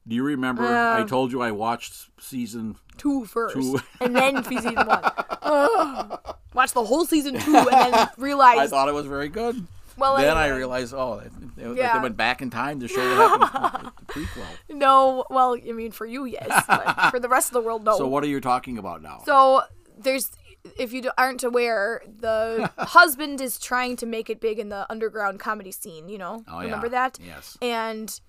[0.06, 0.64] Do you remember?
[0.64, 2.76] Uh, I told you I watched season.
[2.98, 3.80] two first, Two.
[4.00, 5.00] and then season one.
[5.42, 6.36] Ugh.
[6.54, 8.58] Watch the whole season two, and then realize.
[8.58, 9.66] I thought it was very good.
[9.96, 11.20] well, then I realized, oh,
[11.56, 14.46] they, they, like they went back in time to show what happened the prequel.
[14.68, 17.96] No, well, I mean for you, yes, but for the rest of the world, no.
[17.96, 19.22] So what are you talking about now?
[19.24, 19.62] So
[19.96, 20.30] there's,
[20.78, 25.38] if you aren't aware, the husband is trying to make it big in the underground
[25.40, 26.08] comedy scene.
[26.08, 26.90] You know, Oh, remember yeah.
[27.08, 27.18] that?
[27.24, 27.56] Yes.
[27.62, 28.20] And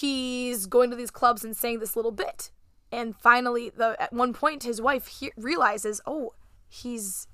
[0.00, 2.50] he's going to these clubs and saying this little bit,
[2.90, 6.32] and finally, the at one point, his wife he- realizes, oh,
[6.68, 7.26] he's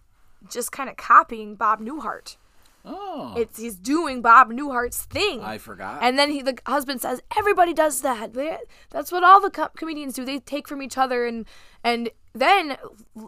[0.50, 2.36] just kind of copying Bob Newhart.
[2.84, 5.42] oh, It's he's doing Bob Newhart's thing.
[5.42, 5.98] I forgot.
[6.02, 8.32] And then he, the husband says, "Everybody does that.
[8.34, 8.56] They,
[8.90, 10.24] that's what all the co- comedians do.
[10.24, 11.46] They take from each other." And
[11.84, 12.76] and then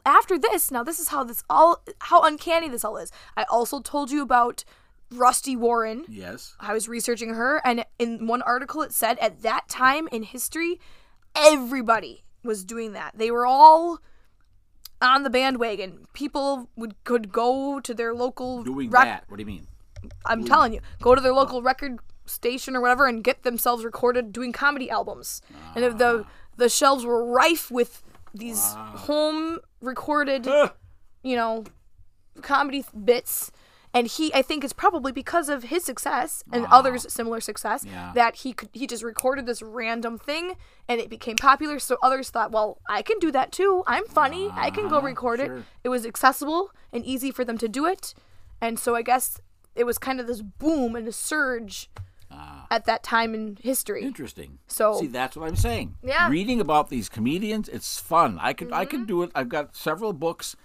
[0.07, 3.11] after this, now this is how this all how uncanny this all is.
[3.37, 4.65] I also told you about
[5.13, 6.05] Rusty Warren.
[6.09, 6.55] yes.
[6.61, 10.81] I was researching her, and in one article it said at that time in history,
[11.35, 13.13] everybody was doing that.
[13.17, 13.99] They were all
[15.01, 16.07] on the bandwagon.
[16.13, 19.25] People would could go to their local Doing rec- that.
[19.29, 19.67] What do you mean?
[20.27, 24.33] I'm telling you, go to their local record station or whatever and get themselves recorded
[24.33, 25.43] doing comedy albums.
[25.75, 28.03] And the- the the shelves were rife with
[28.35, 30.47] these home recorded,
[31.23, 31.65] you know,
[32.43, 33.51] comedy bits.
[33.95, 38.13] And he, I think, it's probably because of his success and others' similar success Yeah.
[38.15, 40.55] that he could he just recorded this random thing
[40.89, 41.79] and it became popular.
[41.79, 43.85] So others thought, well, I can do that too.
[43.87, 44.49] I'm funny.
[44.53, 45.59] I can go record sure.
[45.59, 45.65] it.
[45.85, 48.15] It was accessible and easy for them to do it.
[48.63, 49.41] And so I guess
[49.75, 51.91] it was kind of this boom and a surge
[52.71, 54.03] at that time in history.
[54.03, 54.59] Interesting.
[54.67, 55.97] So- see, that's what I'm saying.
[56.03, 56.21] Yeah.
[56.23, 56.33] Mm-hmm.
[56.33, 58.39] Reading about these comedians, it's fun.
[58.41, 59.31] I could I could do it.
[59.35, 60.57] I've got several books,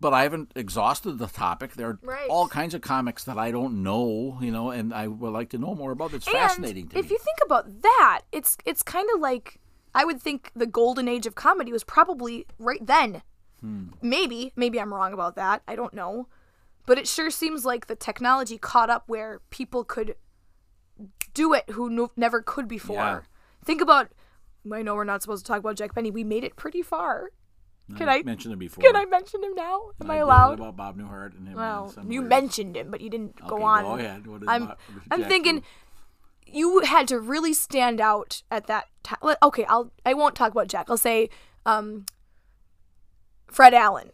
[0.00, 1.74] but I haven't exhausted the topic.
[1.74, 2.28] There are Right.
[2.28, 5.58] all kinds of comics that I don't know, you know, and I would like to
[5.58, 6.12] know more about.
[6.12, 7.06] It's fascinating to if me.
[7.06, 9.60] If you think about that, it's it's kind of like
[9.94, 13.22] I would think the golden age of comedy was probably right then.
[13.60, 13.88] Hmm.
[14.02, 15.62] Maybe, maybe I'm wrong about that.
[15.68, 16.28] I don't know.
[16.86, 20.16] But it sure seems like the technology caught up where people could
[21.32, 22.96] do it who no, never could before.
[22.96, 23.20] Yeah.
[23.64, 24.10] Think about
[24.72, 26.10] I know we're not supposed to talk about Jack Benny.
[26.10, 27.30] We made it pretty far.
[27.96, 28.82] Can I mention it before?
[28.82, 29.90] Can I mention him now?
[30.00, 30.54] Am I, did allowed?
[30.58, 31.54] about Bob Newhart and him.
[31.54, 33.84] Well, you mentioned him, but you didn't go on.
[33.84, 34.26] Go ahead.
[34.26, 34.78] What is I'm Bob-
[35.10, 35.62] I'm thinking
[36.46, 39.36] you had to really stand out at that time.
[39.42, 40.86] Okay, I'll I won't talk about Jack.
[40.88, 41.28] I'll say
[41.66, 42.06] um
[43.48, 44.10] Fred Allen.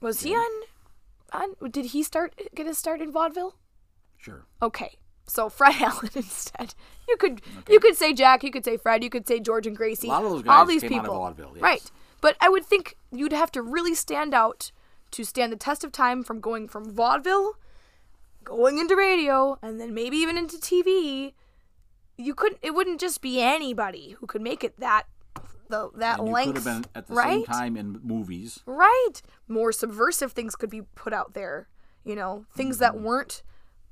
[0.00, 0.62] Was he on
[1.32, 3.54] on did he start get his start in vaudeville?
[4.18, 4.46] Sure.
[4.60, 4.98] Okay.
[5.26, 6.74] So Fred Allen instead.
[7.08, 9.76] You could you could say Jack, you could say Fred, you could say George and
[9.76, 10.08] Gracie.
[10.08, 11.18] A lot of those all guys these came out of people.
[11.18, 11.62] vaudeville, yes.
[11.62, 11.90] Right.
[12.22, 14.72] But I would think you'd have to really stand out
[15.10, 17.58] to stand the test of time from going from vaudeville,
[18.44, 21.34] going into radio, and then maybe even into TV.
[22.16, 22.60] You couldn't.
[22.62, 25.04] It wouldn't just be anybody who could make it that
[25.68, 26.46] the that And you length.
[26.54, 27.30] could have been at the right?
[27.32, 28.60] same time in movies.
[28.66, 29.20] Right.
[29.48, 31.68] More subversive things could be put out there.
[32.04, 33.04] You know, things that Mm-hmm.
[33.04, 33.42] weren't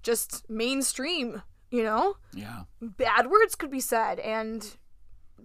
[0.03, 1.43] just mainstream.
[1.71, 2.63] You know, Yeah.
[2.81, 4.77] bad words could be said and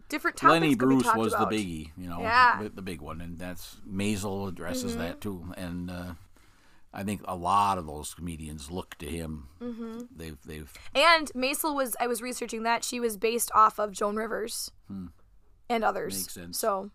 [0.09, 1.49] different topics Lenny Bruce was about.
[1.49, 2.67] the biggie, you know, Yeah.
[2.73, 5.01] the, big one, and that's Maisel addresses Mm-hmm.
[5.01, 6.13] that too, and uh,
[6.93, 9.47] I think a lot of those comedians look to him.
[9.61, 10.01] Mm-hmm.
[10.15, 14.15] They've they've And Maisel was I was researching that she was based off of Joan
[14.15, 14.71] Rivers
[15.69, 16.13] and others.
[16.15, 16.19] Hmm.
[16.21, 16.59] Makes sense.
[16.59, 16.91] So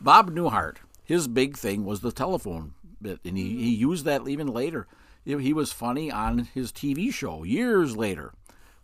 [0.00, 0.76] Bob Newhart.
[1.04, 4.86] His big thing was the telephone bit, and he, he used that even later.
[5.24, 8.32] He he was funny on his TV show years later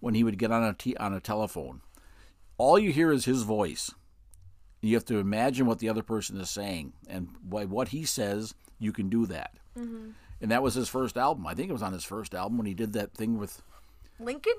[0.00, 1.80] when he would get on a t- on a telephone.
[2.58, 3.92] All you hear is his voice.
[4.80, 8.54] You have to imagine what the other person is saying, and by what he says,
[8.78, 9.52] you can do that.
[9.76, 10.10] Mm-hmm.
[10.40, 11.46] And that was his first album.
[11.46, 13.62] I think it was on his first album when he did that thing with.
[14.20, 14.54] Lincoln?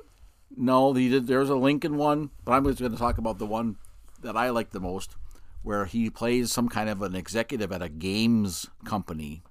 [0.56, 1.28] No, he did.
[1.28, 3.78] There's a Lincoln one, but I'm just going to talk about the one
[4.22, 5.16] that I like the most,
[5.62, 9.44] where he plays some kind of an executive at a games company,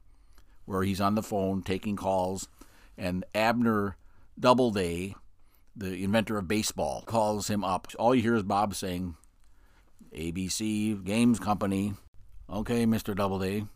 [0.64, 2.48] where he's on the phone taking calls,
[2.98, 3.96] and Abner
[4.38, 5.14] Doubleday,
[5.76, 7.88] the inventor of baseball, calls him up.
[7.98, 9.16] All you hear is Bob saying,
[10.14, 11.94] "ABC Games Company,
[12.48, 13.66] okay, Mister Doubleday,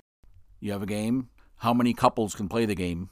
[0.61, 1.29] you have a game.
[1.59, 3.11] How many couples can play the game?"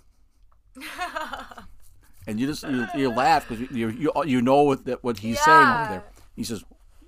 [2.26, 5.40] and you just you, you laugh because you, you you know what that what he's
[5.40, 6.04] saying over there.
[6.34, 6.64] He says,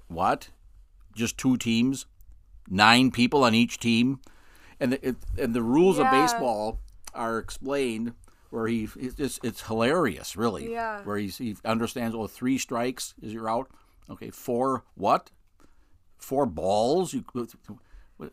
[0.08, 0.50] "What?
[1.14, 2.06] Just two teams,
[2.68, 4.20] nine people on each team,
[4.78, 6.80] and the, it, and the rules of baseball
[7.14, 8.14] are explained."
[8.50, 10.72] Where he it's it's, it's hilarious, really.
[10.72, 11.02] Yeah.
[11.04, 12.14] Where he's, he understands.
[12.16, 13.68] Oh, three strikes is you're out.
[14.10, 15.30] Okay, four what?
[16.18, 17.14] Four balls.
[17.14, 17.24] You.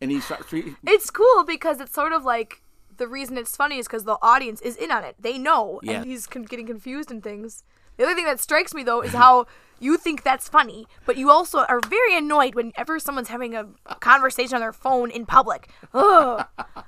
[0.00, 0.50] and he starts.
[0.50, 2.62] He, It's cool because it's sort of like
[2.96, 5.16] the reason it's funny is because the audience is in on it.
[5.20, 5.98] They know, Yeah.
[5.98, 7.62] and he's con- getting confused and things.
[7.96, 9.46] The other thing that strikes me though is how
[9.80, 13.66] you think that's funny, but you also are very annoyed whenever someone's having a
[14.00, 15.68] conversation on their phone in public.
[15.94, 16.44] Ugh,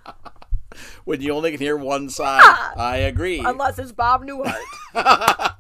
[1.05, 2.43] when you only can hear one side.
[2.77, 3.39] I agree.
[3.45, 4.55] unless it's Bob Newhart.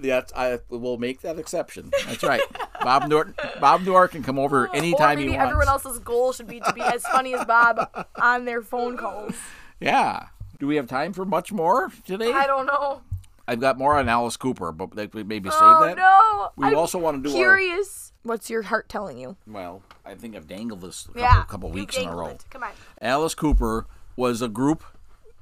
[0.00, 1.92] Yeah, I will make that exception.
[2.06, 2.40] That's right.
[2.82, 5.50] Bob Newhart, Bob Newhart can come over or anytime maybe he wants.
[5.52, 9.34] everyone else's goal should be to be as funny as Bob on their phone calls.
[9.80, 10.26] Yeah.
[10.58, 12.32] Do we have time for much more today?
[12.32, 13.02] I don't know.
[13.46, 15.96] I've got more on Alice Cooper, but like, we maybe save oh that.
[15.96, 16.50] no!
[16.56, 18.12] We I'm also want to do curious.
[18.24, 19.36] What's your heart telling you?
[19.46, 22.28] Well, I think I've dangled this a couple, Yeah, couple weeks in a row.
[22.28, 22.44] it.
[22.50, 22.70] Come on.
[23.00, 24.84] Alice Cooper was a group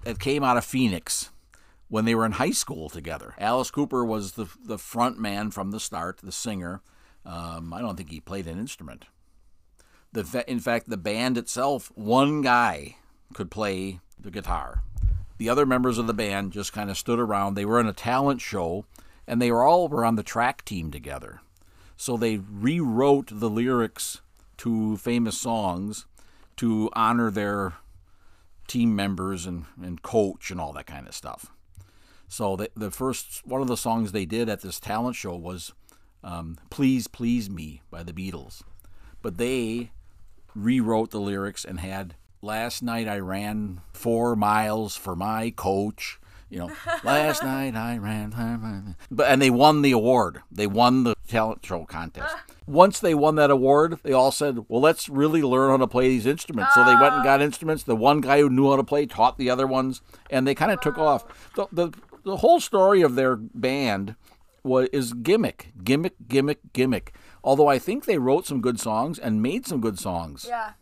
[0.05, 1.31] that came out of Phoenix
[1.89, 3.35] when they were in high school together.
[3.39, 6.81] Alice Cooper was the the front man from the start, the singer.
[7.27, 9.07] Um, I don't think he played an instrument.
[10.13, 12.97] The in fact, the band itself, one guy
[13.35, 14.83] could play the guitar.
[15.39, 17.55] The other members of the band just kind of stood around.
[17.55, 18.85] They were in a talent show,
[19.27, 21.41] and they were all were on the track team together.
[21.97, 24.21] So they rewrote the lyrics
[24.59, 26.07] to famous songs
[26.57, 27.75] to honor their
[28.71, 31.51] team members and, and coach and all that kind of stuff.
[32.29, 35.73] So the, the first one of the songs they did at this talent show was
[36.23, 38.63] um, "Please Please Me" by the Beatles,
[39.23, 39.91] but they
[40.55, 46.20] rewrote the lyrics and had "Last night I ran four miles for my coach."
[46.51, 46.71] You know,
[47.05, 50.43] last night I ran, but and they won the award.
[50.51, 52.35] They won the talent show contest.
[52.37, 52.45] Ah.
[52.67, 56.09] Once they won that award, they all said, "Well, let's really learn how to play
[56.09, 57.25] these instruments." So they went and ah.
[57.25, 57.85] got instruments.
[57.85, 60.73] The one guy who knew how to play taught the other ones, and they kind
[60.73, 61.25] of took off.
[61.55, 61.93] The, the
[62.25, 64.17] the whole story of their band
[64.65, 67.15] was is gimmick, gimmick, gimmick, gimmick.
[67.45, 70.47] Although I think they wrote some good songs and made some good songs.
[70.49, 70.73] Yeah.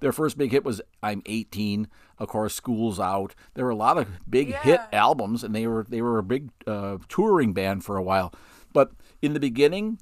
[0.00, 1.88] Their first big hit was "I'm 18."
[2.22, 5.84] Of course, "School's Out." There were a lot of big hit albums, and they were
[5.88, 8.32] they were a big uh, touring band for a while.
[8.72, 9.98] But in the beginning,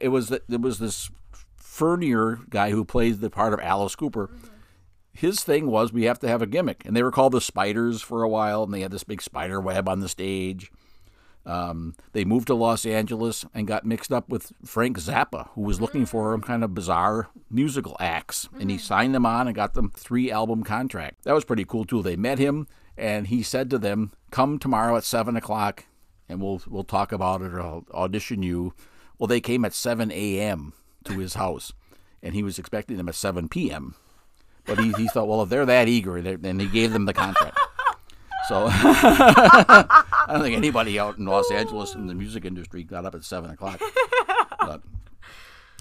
[0.00, 1.10] it was there was this
[1.56, 4.30] Furnier guy who plays the part of Alice Cooper.
[5.12, 8.00] His thing was we have to have a gimmick, and they were called the Spiders
[8.00, 10.72] for a while, and they had this big spider web on the stage.
[11.46, 15.80] Um, they moved to Los Angeles and got mixed up with Frank Zappa, who was
[15.80, 19.74] looking for some kind of bizarre musical acts, and he signed them on and got
[19.74, 21.24] them three album contract.
[21.24, 22.02] That was pretty cool too.
[22.02, 25.86] They met him, and he said to them, "Come tomorrow at seven o'clock,
[26.28, 27.54] and we'll we'll talk about it.
[27.54, 28.74] Or I'll audition you."
[29.18, 30.74] Well, they came at seven a.m.
[31.04, 31.72] to his house,
[32.22, 33.94] and he was expecting them at seven p.m.
[34.66, 37.58] But he, he thought, well, if they're that eager, then he gave them the contract.
[38.46, 38.66] So
[40.30, 43.24] I don't think anybody out in Los Angeles in the music industry got up at
[43.24, 43.80] seven o'clock.
[44.60, 44.82] But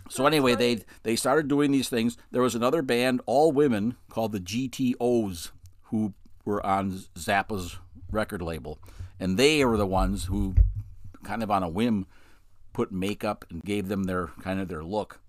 [0.09, 2.17] So anyway, they they started doing these things.
[2.31, 5.51] There was another band, all women, called the GTOs,
[5.83, 6.13] who
[6.45, 7.77] were on Zappa's
[8.09, 8.79] record label,
[9.19, 10.55] and they were the ones who,
[11.23, 12.07] kind of on a whim,
[12.73, 15.19] put makeup and gave them their kind of their look.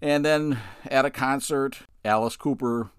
[0.00, 2.90] And then at a concert, Alice Cooper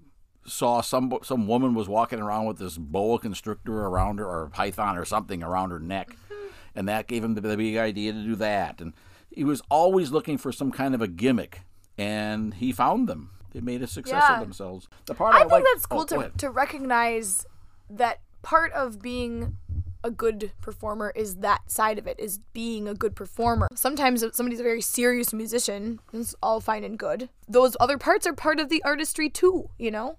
[0.51, 4.97] saw some some woman was walking around with this boa constrictor around her or python
[4.97, 6.47] or something around her neck, mm-hmm.
[6.75, 8.81] and that gave him the, the big idea to do that.
[8.81, 8.93] And
[9.29, 11.61] he was always looking for some kind of a gimmick,
[11.97, 13.31] and he found them.
[13.51, 14.35] They made a success Yeah.
[14.35, 14.87] of themselves.
[15.05, 17.45] The part I, I think like- that's cool oh, to to recognize
[17.89, 19.57] that part of being
[20.03, 23.67] a good performer is that side of it is being a good performer.
[23.75, 27.29] Sometimes if somebody's a very serious musician, it's all fine and good.
[27.47, 30.17] Those other parts are part of the artistry too, you know?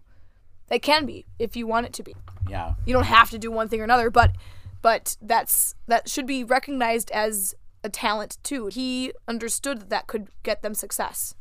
[0.69, 2.15] They can be if you want it to be.
[2.49, 2.75] Yeah.
[2.87, 4.33] You don't have to do one thing or another, but
[4.81, 8.67] but that's that should be recognized as a talent too.
[8.67, 11.35] He understood that that could get them success.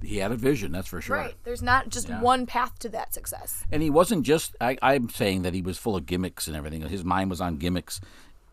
[0.00, 1.16] He had a vision, that's for sure.
[1.16, 1.34] Right.
[1.42, 2.20] There's not just Yeah.
[2.20, 3.64] one path to that success.
[3.72, 6.82] And he wasn't just, I, I'm saying that he was full of gimmicks and everything.
[6.82, 8.00] His mind was on gimmicks.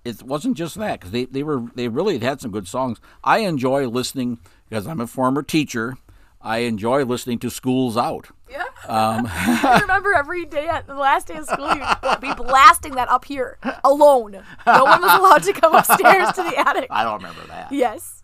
[0.04, 2.99] It wasn't just that, because they, they, were, they really had, had some good songs.
[3.23, 5.97] I enjoy listening, because I'm a former teacher,
[6.41, 8.30] I enjoy listening to Schools Out.
[8.49, 8.63] Yeah.
[8.88, 13.10] Um, I remember every day at the last day of school, you'd be blasting that
[13.10, 14.43] up here alone.
[14.67, 16.88] No one was allowed to come upstairs to the attic.
[16.91, 17.71] I don't remember that.
[17.71, 18.23] Yes.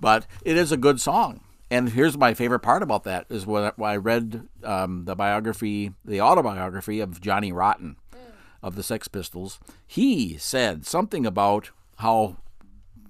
[0.00, 1.40] but it is a good song.
[1.70, 5.14] And here's my favorite part about that is when I- when I read um, the
[5.14, 7.96] biography, the autobiography of Johnny Rotten
[8.62, 9.60] of the Sex Pistols.
[9.86, 12.38] He said something about how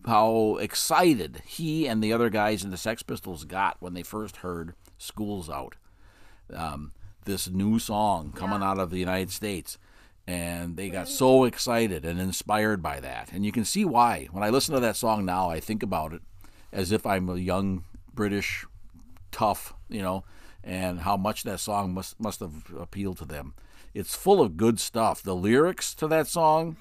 [0.07, 4.39] how excited he and the other guys in the Sex Pistols got when they first
[4.39, 5.77] heard "School's Out,"
[6.55, 6.93] um,
[7.25, 9.79] this new song coming out of the United States.
[10.27, 13.31] And they got so excited and inspired by that.
[13.33, 14.29] And you can see why.
[14.31, 16.21] When I listen to that song now, I think about it
[16.71, 17.85] as if I'm a young
[18.15, 18.67] British
[19.31, 20.25] tough, you know,
[20.63, 23.55] and how much that song must must have appealed to them.
[23.95, 25.23] It's full of good stuff.
[25.23, 26.77] The lyrics to that song,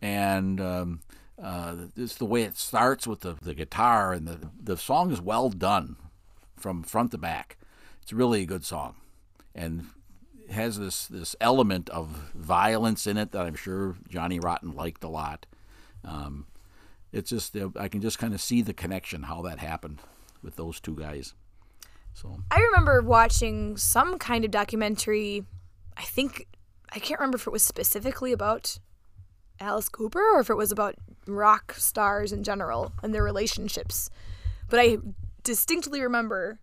[0.00, 1.00] and um,
[1.42, 5.20] uh, it's the way it starts with the, the guitar, and the the song is
[5.20, 5.96] well done
[6.56, 7.58] from front to back.
[8.02, 8.96] It's really a good song,
[9.54, 9.86] and
[10.50, 15.08] has this this element of violence in it that I'm sure Johnny Rotten liked a
[15.08, 15.46] lot.
[16.04, 16.46] Um,
[17.12, 20.00] it's just I can just kind of see the connection how that happened
[20.42, 21.34] with those two guys.
[22.14, 25.44] So I remember watching some kind of documentary.
[25.96, 26.46] I think
[26.92, 28.78] I can't remember if it was specifically about
[29.60, 34.10] Alice Cooper or if it was about rock stars in general and their relationships.
[34.68, 34.98] But I
[35.42, 36.58] distinctly remember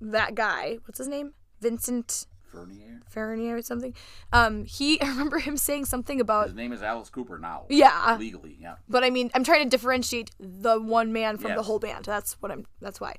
[0.00, 0.78] that guy.
[0.84, 1.34] What's his name?
[1.60, 3.00] Vincent Furnier.
[3.08, 3.94] Furnier or something.
[4.32, 7.64] Um, he I remember him saying something about His name is Alice Cooper now.
[7.68, 8.16] Yeah.
[8.18, 8.76] Legally, yeah.
[8.88, 12.04] but I mean, I'm trying to differentiate the one man from the whole band.
[12.04, 12.66] That's what I'm.
[12.80, 13.16] That's why.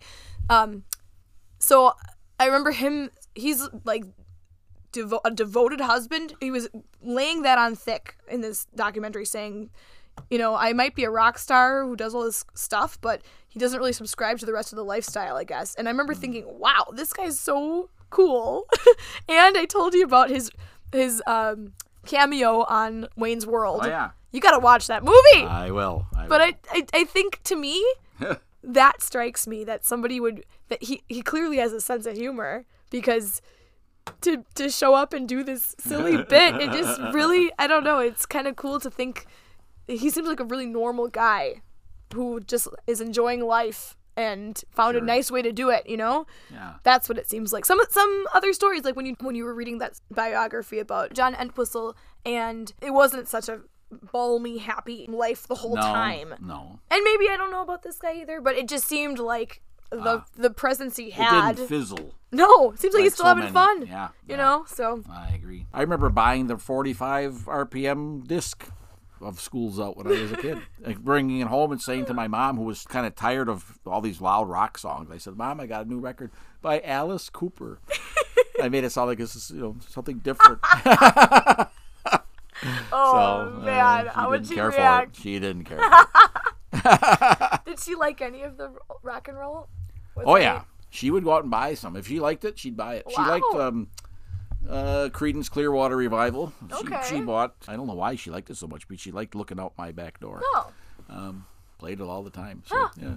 [0.50, 0.84] Um,
[1.60, 1.94] so
[2.40, 3.12] I remember him.
[3.36, 4.04] He's like
[4.92, 6.34] devo- a devoted husband.
[6.40, 6.70] He was
[7.02, 9.70] laying that on thick in this documentary, saying,
[10.30, 13.60] you know, I might be a rock star who does all this stuff, but he
[13.60, 15.76] doesn't really subscribe to the rest of the lifestyle, I guess.
[15.76, 16.20] And I remember Hmm.
[16.22, 18.68] thinking, wow, this guy's so cool.
[19.30, 20.50] and I told you about his
[20.92, 21.74] his um,
[22.06, 23.82] cameo on Wayne's World.
[23.84, 24.12] Oh yeah.
[24.32, 25.46] You gotta watch that movie.
[25.48, 26.06] I will.
[26.16, 26.54] I but will.
[26.72, 27.86] I, I I think to me
[28.64, 32.66] that strikes me that somebody would that he he clearly has a sense of humor
[32.90, 33.42] because
[34.22, 38.00] to to show up and do this silly bit it just really I don't know
[38.00, 39.26] it's kind of cool to think
[39.88, 41.62] he seems like a really normal guy
[42.14, 46.26] who just is enjoying life and found a nice way to do it you know
[46.52, 46.74] yeah.
[46.84, 47.66] that's what it seems like.
[47.66, 51.36] Some some other stories, like when you when you were reading that biography about John
[51.36, 51.96] Entwistle,
[52.26, 53.62] and it wasn't such a
[54.12, 55.82] balmy, happy life the whole No.
[55.82, 56.34] time.
[56.42, 56.80] No.
[56.90, 60.22] And maybe I don't know about this guy either, but it just seemed like the
[60.22, 60.26] ah.
[60.36, 61.56] the presence he had.
[61.56, 62.14] didn't fizzle.
[62.32, 63.54] no, seems like, like he's still so having many.
[63.54, 63.86] fun.
[63.86, 64.08] Yeah.
[64.28, 64.38] You yeah.
[64.38, 65.68] know, so I agree.
[65.74, 68.68] I remember buying the 45 RPM disc
[69.22, 72.14] of Schools Out when I was a kid, and bringing it home and saying to
[72.14, 75.38] my mom, who was kind of tired of all these loud rock songs, I said,
[75.38, 77.80] "Mom, I got a new record by Alice Cooper."
[78.62, 80.60] I made it sound like this is you know something different.
[80.64, 81.68] oh
[82.92, 85.16] so, uh, man, she how would didn't she care react?
[85.16, 85.24] for it.
[85.24, 85.80] She didn't care.
[86.72, 87.60] For.
[87.66, 88.72] Did she like any of the
[89.04, 89.68] rock and roll?
[90.16, 91.96] Was Oh yeah, she would go out and buy some.
[91.96, 93.06] If she liked it, she'd buy it.
[93.10, 93.90] She liked um,
[94.70, 96.54] uh, Creedence Clearwater Revival.
[96.70, 97.02] She, Okay.
[97.10, 97.56] she bought.
[97.68, 99.92] I don't know why she liked it so much, but she liked looking out my
[99.92, 100.42] back door.
[100.44, 101.36] Oh,
[101.80, 102.64] Played it all the time.
[102.66, 103.16] So yeah,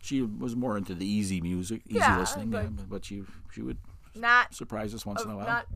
[0.00, 2.50] she was more into the easy music, easy Yeah, listening.
[2.50, 3.78] but- yeah, but, she she would
[4.14, 5.46] not surprise us once in a while.
[5.46, 5.66] not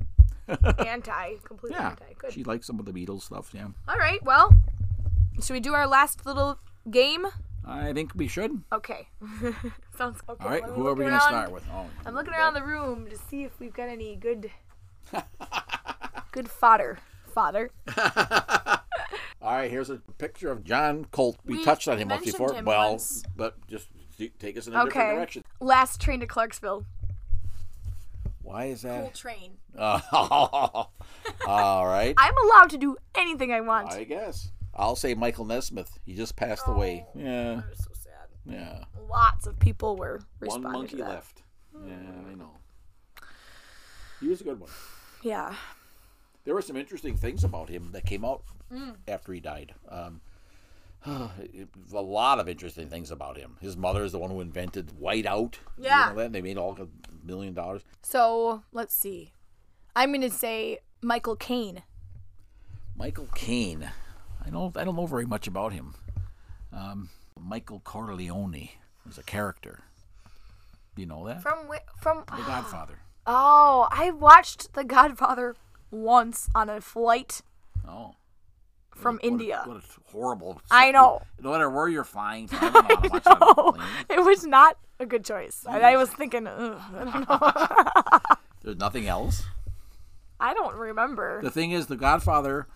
[0.87, 2.05] anti, completely yeah, anti.
[2.19, 2.33] Good.
[2.33, 3.51] she liked some of the Beatles stuff.
[3.53, 3.69] Yeah.
[3.89, 4.55] All right, well,
[5.43, 6.59] should we do our last little
[6.91, 7.27] game?
[7.65, 8.63] I think we should.
[8.73, 9.09] Okay.
[9.97, 10.45] Sounds okay.
[10.45, 11.63] All right, who are we going to start with?
[11.73, 14.51] Oh, I'm looking around the room to see if we've got any good,
[16.33, 16.99] good fodder.
[17.33, 17.71] Fodder.
[17.97, 21.37] All right, here's a picture of John Colt.
[21.45, 22.53] We, We touched on him once before.
[22.53, 23.23] him well, once.
[23.37, 23.89] but just
[24.39, 25.15] take us in a different Okay.
[25.15, 25.45] direction.
[25.61, 26.85] Last train to Clarksville.
[28.43, 29.01] Why is that?
[29.01, 29.53] Cool train.
[29.79, 30.89] Oh,
[31.47, 32.15] all right.
[32.19, 33.93] I'm allowed to do anything I want.
[33.93, 34.51] I guess.
[34.75, 35.99] I'll say Michael Nesmith.
[36.05, 37.07] He just passed away.
[37.15, 38.29] Yeah, That was so sad.
[38.47, 38.85] yeah.
[39.09, 41.09] Lots of people were One responding Monkee to that.
[41.09, 41.43] left.
[41.87, 41.95] Yeah,
[42.31, 42.53] I know.
[44.21, 44.71] He was a good one.
[45.23, 45.55] Yeah.
[46.45, 48.43] There were some interesting things about him that came out
[48.73, 48.97] Mm.
[49.07, 49.75] after he died.
[49.89, 50.23] Um,
[51.07, 51.31] a
[52.01, 53.59] lot of interesting things about him.
[53.61, 55.57] His mother is the one who invented whiteout.
[55.77, 56.09] You Yeah.
[56.11, 56.33] know that?
[56.33, 56.89] They made all a
[57.27, 57.83] million dollars.
[58.03, 59.33] So let's see.
[59.95, 61.83] I'm gonna say Michael Caine.
[62.97, 63.91] Michael Caine.
[64.45, 64.77] I don't.
[64.77, 65.95] I don't know very much about him.
[66.73, 68.69] Um, Michael Corleone
[69.07, 69.81] was a character.
[70.95, 71.43] Do you know that?
[71.43, 72.99] From whi- from the Godfather.
[73.25, 75.55] Oh, I watched The Godfather
[75.93, 77.41] once on a flight
[77.89, 78.17] Oh.
[78.91, 79.63] from What a- India.
[79.65, 80.61] what a horrible.
[80.73, 81.23] I know.
[81.41, 83.89] No matter where you're flying from, I don't know how much on a Oh, plane.
[84.11, 85.65] it was not a good choice.
[85.71, 87.29] And I was thinking, Ugh, I don't
[88.29, 88.37] know.
[88.63, 89.45] There's nothing else.
[90.41, 91.41] I don't remember.
[91.45, 92.67] The thing is, The Godfather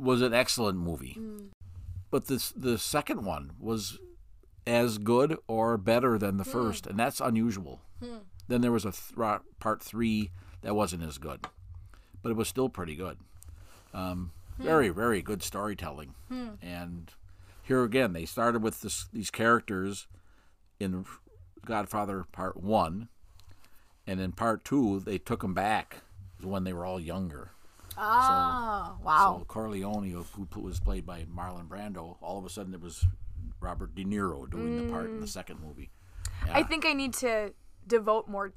[0.00, 1.50] was an excellent movie, Mm.
[2.10, 3.98] but this the second one was
[4.66, 6.38] as good or better than Hmm.
[6.38, 7.80] the first, and that's unusual.
[8.48, 10.30] Then there was a th- part three
[10.62, 11.46] that wasn't as good,
[12.22, 13.18] but it was still pretty good.
[13.94, 14.62] Um, Hmm.
[14.64, 16.14] Very, very good storytelling,
[16.60, 17.12] and
[17.62, 20.06] here again they started with this, these characters
[20.78, 21.06] in
[21.64, 23.08] Godfather Part One,
[24.06, 26.02] and in Part Two they took them back
[26.42, 27.52] when they were all younger.
[28.02, 29.36] Oh, wow.
[29.38, 33.04] So Corleone, who was played by Marlon Brando, all of a sudden there was
[33.60, 35.28] Robert De Niro doing the part in the mm.
[35.28, 35.90] second movie.
[36.50, 37.52] I think I need to
[37.86, 38.54] devote more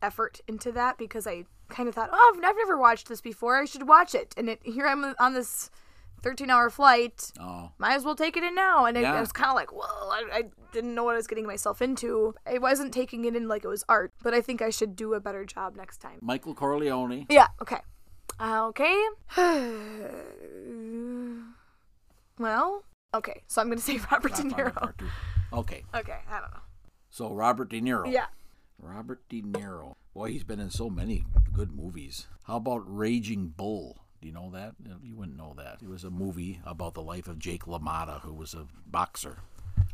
[0.00, 3.56] effort into that because I kind of thought, oh, I've, I've never watched this before.
[3.56, 4.32] I should watch it.
[4.36, 5.70] And it, here I'm on this
[6.22, 7.32] 13 hour flight.
[7.40, 8.84] Oh, Might as well take it in now.
[8.84, 10.42] And I, I was kind of like, well, I, I
[10.72, 12.34] didn't know what I was getting myself into.
[12.46, 15.14] I wasn't taking it in like it was art, but I think I should do
[15.14, 16.18] a better job next time.
[16.20, 17.26] Michael Corleone.
[17.28, 17.80] Yeah, okay.
[18.38, 18.94] Uh, okay.
[22.38, 23.42] well, okay.
[23.46, 24.92] So I'm going to say Robert De Niro.
[25.52, 26.60] Okay, Okay, I don't know.
[27.10, 28.10] so Robert De Niro.
[28.10, 28.26] Yeah.
[28.80, 29.94] Robert De Niro.
[30.14, 32.26] Boy, he's been in so many good movies.
[32.44, 33.98] How about Raging Bull?
[34.20, 34.74] Do you know that?
[35.02, 35.78] You wouldn't know that.
[35.82, 39.38] It was a movie about the life of Jake LaMotta, who was a boxer.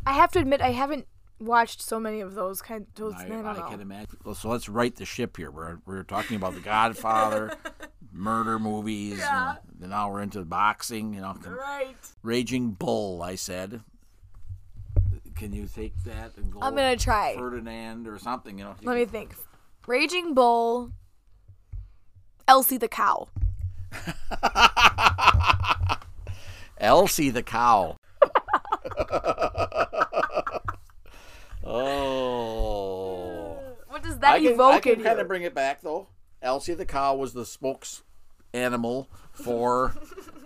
[0.07, 1.07] I have to admit, I haven't
[1.41, 2.87] watched so many of those kind.
[2.87, 4.19] Of, Those, I, I, I can imagine.
[4.25, 5.51] Well, So let's right the ship here.
[5.51, 7.53] We're, we're talking about The Godfather,
[8.13, 9.19] murder movies.
[9.19, 9.57] Yeah.
[9.81, 11.15] and now we're into boxing.
[11.15, 11.97] You know, Right.
[12.23, 13.23] Raging Bull.
[13.23, 13.81] I said.
[15.37, 16.59] Can you take that and go?
[16.61, 17.35] I'm gonna try.
[17.37, 18.59] Ferdinand or something.
[18.59, 18.75] You know.
[18.83, 19.35] Let me think.
[19.87, 20.93] Raging Bull.
[22.47, 23.29] Elsie the cow.
[26.79, 27.97] Elsie the cow.
[31.65, 33.59] oh.
[33.89, 35.23] What does that I can, evoke I can in kind you?
[35.23, 36.09] of bring it back though.
[36.43, 38.03] Elsie the cow was the spokes
[38.53, 39.95] animal for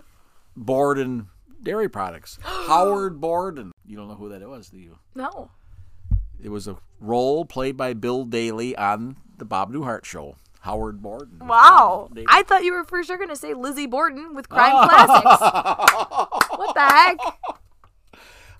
[0.55, 1.27] Borden
[1.63, 2.39] dairy products.
[2.43, 3.71] Howard Borden.
[3.85, 4.99] You don't know who that was, do you?
[5.13, 5.51] no.
[6.43, 10.35] It was a role played by Bill Daily on the Bob Newhart show.
[10.59, 11.39] Howard Borden.
[11.39, 12.09] Wow.
[12.13, 12.27] Daily.
[12.29, 14.87] I thought you were for sure gonna say Lizzie Borden with Crime oh.
[14.87, 16.41] Classics.
[16.57, 17.17] What the heck?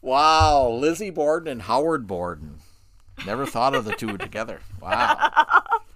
[0.01, 2.59] Wow, Lizzie Borden and Howard Borden.
[3.25, 4.59] Never thought of the two together.
[4.81, 5.31] Wow.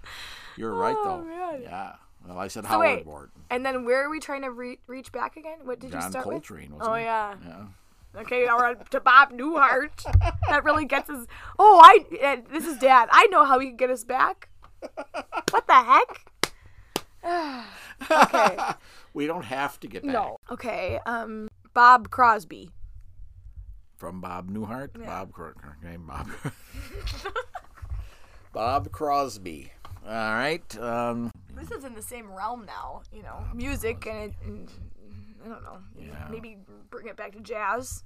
[0.60, 1.22] You're right though.
[1.22, 1.62] Oh, man.
[1.62, 1.92] Yeah.
[2.28, 3.30] Well, I said So Howard wait, Borden.
[3.48, 5.60] And then where are we trying to re- reach back again?
[5.64, 6.86] What did you John start Coltrane, with?
[6.86, 7.04] Oh it?
[7.04, 7.34] yeah.
[7.46, 8.20] Yeah.
[8.20, 9.90] Okay, now we're to Bob Newhart.
[10.48, 11.26] that really gets us.
[11.58, 12.04] Oh, I.
[12.22, 13.08] Uh, this is Dad.
[13.10, 14.48] I know how he can get us back.
[15.50, 16.02] What the
[17.22, 17.22] heck?
[18.10, 18.56] okay.
[19.12, 20.36] We don't have to get back No.
[20.52, 21.00] Okay.
[21.06, 21.48] Um.
[21.74, 22.70] Bob Crosby.
[23.96, 24.90] from Bob Newhart.
[25.04, 25.52] Bob, Cro-
[25.84, 26.28] okay, Bob.
[28.52, 29.72] Bob Crosby.
[30.06, 30.78] All right.
[30.78, 33.02] Um, This is in the same realm now.
[33.12, 34.68] You know, music and, it, and
[35.44, 35.78] I don't know.
[35.98, 36.26] Yeah.
[36.30, 36.58] Maybe
[36.90, 38.04] bring it back to jazz.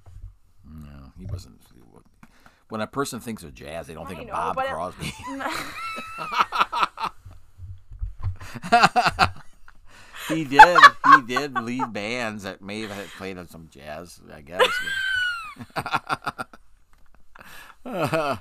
[0.68, 1.60] no, he wasn't.
[2.70, 5.12] When a person thinks of jazz, they don't think I of Bob it- Crosby.
[10.34, 10.78] he did.
[11.14, 14.62] He did lead bands that may have played on some jazz, I guess.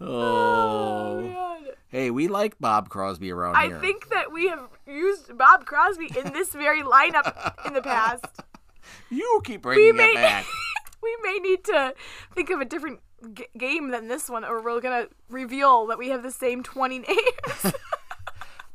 [0.00, 0.06] oh.
[0.06, 3.76] oh hey, we like Bob Crosby around I here.
[3.76, 8.26] I think that we have used Bob Crosby in this very lineup in the past.
[9.10, 10.46] you keep bringing may- it back.
[11.02, 11.94] we may need to
[12.34, 13.00] think of a different
[13.34, 16.98] g- game than this one, or we're gonna reveal that we have the same 20
[17.08, 17.74] names.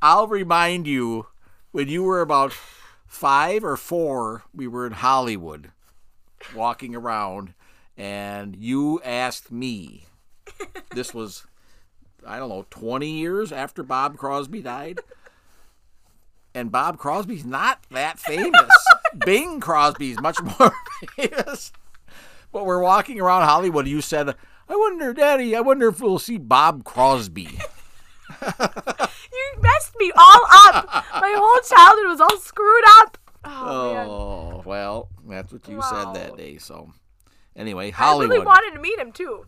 [0.01, 1.27] I'll remind you
[1.71, 2.53] when you were about
[3.05, 5.71] five or four, we were in Hollywood
[6.53, 7.53] walking around,
[7.95, 10.07] and you asked me.
[10.93, 11.45] This was,
[12.25, 14.99] I don't know, 20 years after Bob Crosby died.
[16.55, 18.71] And Bob Crosby's not that famous.
[19.25, 20.71] Bing Crosby's much more
[21.15, 21.71] famous.
[22.51, 23.87] But we're walking around Hollywood.
[23.87, 24.35] You said,
[24.69, 27.41] I wonder, Daddy, I wonder if we'll see Bob Crosby.
[28.41, 30.87] you messed me all up.
[31.13, 33.17] My whole childhood was all screwed up.
[33.45, 34.07] Oh, man.
[34.07, 36.57] Oh, well, that's what you said that day.
[36.57, 36.91] So,
[37.55, 38.31] anyway, Hollywood.
[38.31, 39.47] I really wanted to meet him too.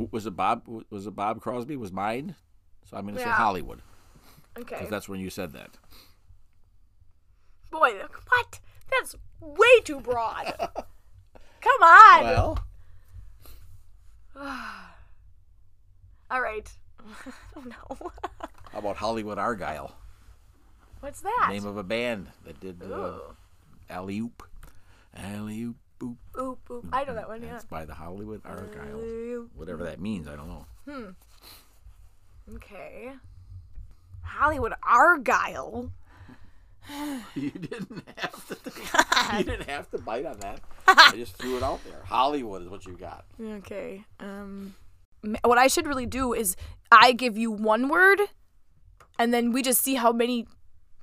[0.00, 0.62] Who- was it Bob?
[0.88, 1.76] Was it Bob Crosby?
[1.76, 2.34] Was mine?
[2.86, 3.82] So I'm going to say Hollywood
[4.58, 4.74] Okay.
[4.76, 5.76] because that's when you said that.
[7.70, 7.92] Boy,
[8.28, 8.60] what?
[8.90, 10.54] That's way too broad.
[11.60, 12.22] Come on.
[12.24, 12.58] Well,
[16.30, 16.70] All right.
[17.56, 17.96] oh no.
[18.72, 19.94] how about Hollywood Argyle?
[21.00, 21.48] What's that?
[21.50, 23.20] Name of a band that did uh, Ooh.
[23.88, 24.42] Alley Oop.
[25.14, 25.76] Alley Oop.
[26.00, 26.16] Boop.
[26.40, 26.86] Oop, oop.
[26.92, 27.52] I know that one, yeah.
[27.52, 29.48] That's by the Hollywood Argyle.
[29.54, 30.66] Whatever that means, I don't know.
[30.88, 32.54] Hmm.
[32.56, 33.12] Okay.
[34.22, 35.92] Hollywood Argyle.
[37.36, 38.56] You didn't have to.
[39.38, 40.60] you didn't have to bite on that.
[40.88, 42.02] I just threw it out there.
[42.04, 43.26] Hollywood is what you got.
[43.40, 44.04] Okay.
[44.18, 44.74] Um
[45.44, 46.56] what I should really do is
[46.90, 48.20] I give you one word
[49.18, 50.46] and then we just see how many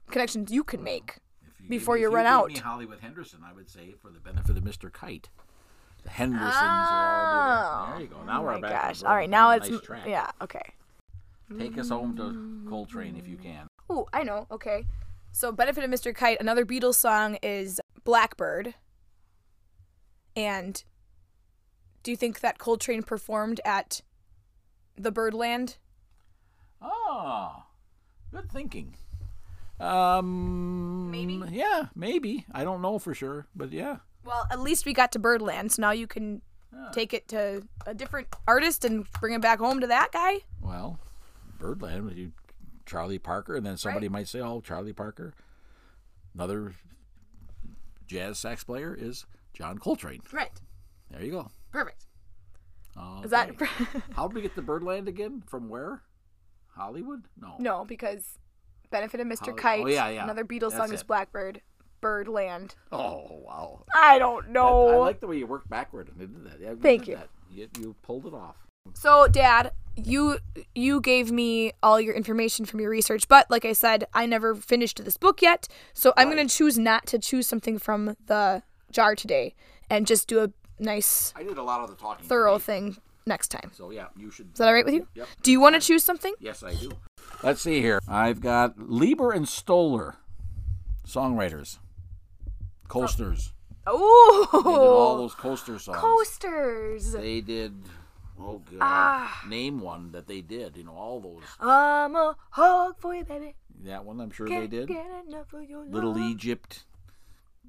[0.09, 1.19] connections you can make.
[1.67, 2.47] Before you run out.
[2.49, 4.91] Me Hollywood Henderson, I would say for the benefit of Mr.
[4.91, 5.29] Kite.
[6.03, 7.67] The Hendersons are all doing it.
[7.67, 8.23] Oh there you go.
[8.25, 8.83] Now oh we're my back.
[8.87, 9.03] gosh.
[9.03, 10.03] All right, now it's nice track.
[10.07, 10.61] yeah, okay.
[11.57, 13.67] Take us home to Coltrane if you can.
[13.89, 14.47] Oh, I know.
[14.51, 14.85] Okay.
[15.31, 16.13] So, Benefit of Mr.
[16.13, 18.73] Kite, another Beatles song is Blackbird.
[20.35, 20.83] And
[22.03, 24.01] do you think that Coltrane performed at
[24.97, 25.77] the Birdland?
[26.81, 27.63] Oh,
[28.31, 28.95] good thinking.
[29.79, 31.41] Um, Maybe?
[31.51, 32.45] Yeah, maybe.
[32.51, 33.97] I don't know for sure, but yeah.
[34.25, 36.41] Well, at least we got to Birdland, so now you can
[36.91, 40.39] take it to a different artist and bring it back home to that guy.
[40.61, 40.99] Well,
[41.59, 42.31] Birdland with you,
[42.85, 45.33] Charlie Parker, and then somebody might say, "Oh, Charlie Parker."
[46.33, 46.75] Another
[48.07, 50.21] jazz sax player is John Coltrane.
[50.31, 50.51] Right.
[51.11, 51.51] There you go.
[51.71, 52.05] Perfect.
[52.97, 53.25] Okay.
[53.25, 53.51] Is that
[54.15, 55.43] How did we get to Birdland again?
[55.47, 56.01] From where?
[56.75, 57.23] Hollywood?
[57.39, 57.55] No.
[57.59, 57.85] no?
[57.85, 58.37] Because
[58.89, 59.39] Benefit of Mr.
[59.39, 59.83] Holly- oh, Kite.
[59.83, 60.23] oh, yeah, yeah.
[60.23, 61.07] Another Beatles That's song is it.
[61.07, 61.61] Blackbird.
[61.99, 62.75] Birdland.
[62.91, 63.83] Oh wow.
[63.95, 64.89] I don't know.
[64.89, 66.59] I like the way you worked backward and did that.
[66.59, 67.15] Yeah, Thank did you.
[67.15, 67.29] that.
[67.51, 68.55] You, you pulled it off.
[68.93, 70.37] So, Dad, you
[70.75, 74.53] you gave me all your information from your research, but like I said, I never
[74.55, 75.67] finished this book yet.
[75.93, 78.61] So I'm gonna choose not to choose something from the
[78.91, 79.55] jar today,
[79.89, 82.27] and just do a nice, I did a lot of the talking.
[82.27, 82.97] thorough thing
[83.27, 83.71] next time.
[83.73, 84.53] So yeah, you should.
[84.53, 85.07] Is that all right with you?
[85.15, 85.27] Yep.
[85.43, 86.33] Do you want to choose something?
[86.39, 86.91] Yes, I do.
[87.43, 87.99] Let's see here.
[88.07, 90.15] I've got Leiber and Stoller,
[91.05, 91.77] songwriters,
[92.87, 93.53] coasters.
[93.89, 95.97] Oh, They did all those coaster songs.
[95.99, 97.11] coasters.
[97.13, 97.73] They did.
[98.39, 98.79] Oh god.
[98.81, 99.43] Ah.
[99.47, 100.77] Name one that they did.
[100.77, 101.43] You know all those.
[101.59, 103.55] I'm a hug for you, baby.
[103.85, 104.87] That one I'm sure Can't they did.
[104.89, 106.21] get enough of your Little love.
[106.21, 106.83] Egypt,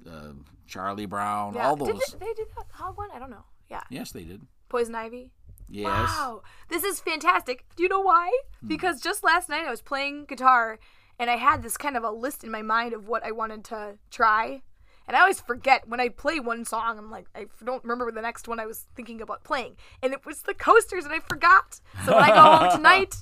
[0.09, 0.33] uh,
[0.67, 1.69] Charlie Brown, Yeah.
[1.69, 2.15] all Did those.
[2.19, 3.09] they, they did that hog one?
[3.13, 3.45] I don't know.
[3.69, 3.81] Yeah.
[3.89, 4.41] Yes, they did.
[4.69, 5.31] Poison Ivy.
[5.69, 5.85] Yes.
[5.87, 7.63] Wow, this is fantastic.
[7.75, 8.31] Do you know why?
[8.65, 10.79] Because just last night I was playing guitar
[11.19, 13.63] and I had this kind of a list in my mind of what I wanted
[13.65, 14.61] to try.
[15.07, 18.21] And I always forget when I play one song, I'm like, I don't remember the
[18.21, 19.75] next one I was thinking about playing.
[20.03, 21.81] And it was the coasters and I forgot.
[22.05, 23.15] So when I go home tonight,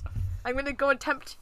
[0.44, 1.36] I'm going to go attempt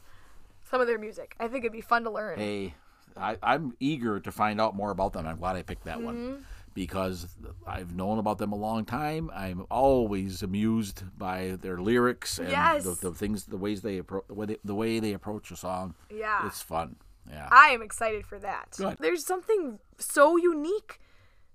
[0.69, 1.35] some of their music.
[1.39, 2.39] I think it'd be fun to learn.
[2.39, 2.73] Hey,
[3.17, 5.27] I, I'm eager to find out more about them.
[5.27, 6.05] I'm glad I picked that Mm-hmm.
[6.05, 6.45] one
[6.77, 7.25] because
[7.65, 9.31] I've known about them a long time.
[9.33, 12.83] I'm always amused by their lyrics and Yes.
[12.83, 15.55] the, the things, the ways they approach, the way they, the way they approach a
[15.55, 15.95] song.
[16.11, 16.45] Yeah.
[16.45, 16.97] It's fun.
[17.27, 17.49] Yeah.
[17.51, 18.75] I am excited for that.
[18.77, 18.97] Good.
[18.99, 21.01] There's something so unique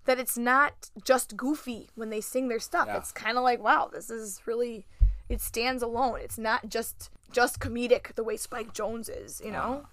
[0.06, 2.88] that it's not just goofy when they sing their stuff.
[2.88, 2.96] Yeah.
[2.96, 4.86] It's kind of like, wow, this is really
[5.28, 6.18] it stands alone.
[6.20, 9.86] It's not just just comedic the way Spike Jones is, you know?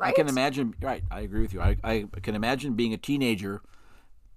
[0.00, 0.08] Right?
[0.08, 0.74] I can imagine.
[0.80, 1.60] Right, I agree with you.
[1.60, 3.62] I, I can imagine being a teenager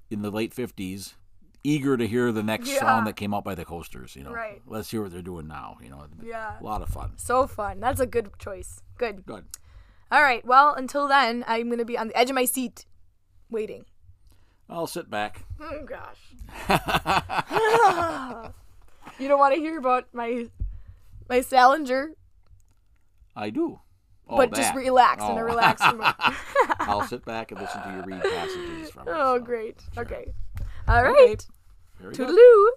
[0.09, 1.15] in the late '50s,
[1.63, 2.79] eager to hear the next Yeah.
[2.79, 4.15] song that came out by the Coasters.
[4.15, 4.61] You know, Right.
[4.65, 5.77] let's hear what they're doing now.
[5.81, 6.59] You know, Yeah.
[6.59, 7.17] a lot of fun.
[7.17, 7.79] So fun.
[7.79, 8.81] That's a good choice.
[8.97, 9.25] Good.
[9.25, 9.45] Good.
[10.11, 10.45] All right.
[10.45, 12.85] Well, until then, I'm going to be on the edge of my seat
[13.49, 13.85] waiting.
[14.69, 15.45] I'll sit back.
[15.59, 16.35] Oh gosh.
[19.19, 20.47] you don't want to hear about my
[21.29, 22.11] my Salinger,
[23.35, 23.79] I do.
[24.29, 24.75] Oh, but just that.
[24.75, 25.37] relax in Oh.
[25.37, 26.01] a relaxed mood.
[26.79, 29.11] I'll sit back and listen to you read passages from it.
[29.13, 29.43] Oh, so.
[29.43, 29.81] great.
[29.97, 30.33] Okay.
[30.87, 31.45] All right.
[31.99, 32.29] Very good.
[32.29, 32.67] Toodaloo.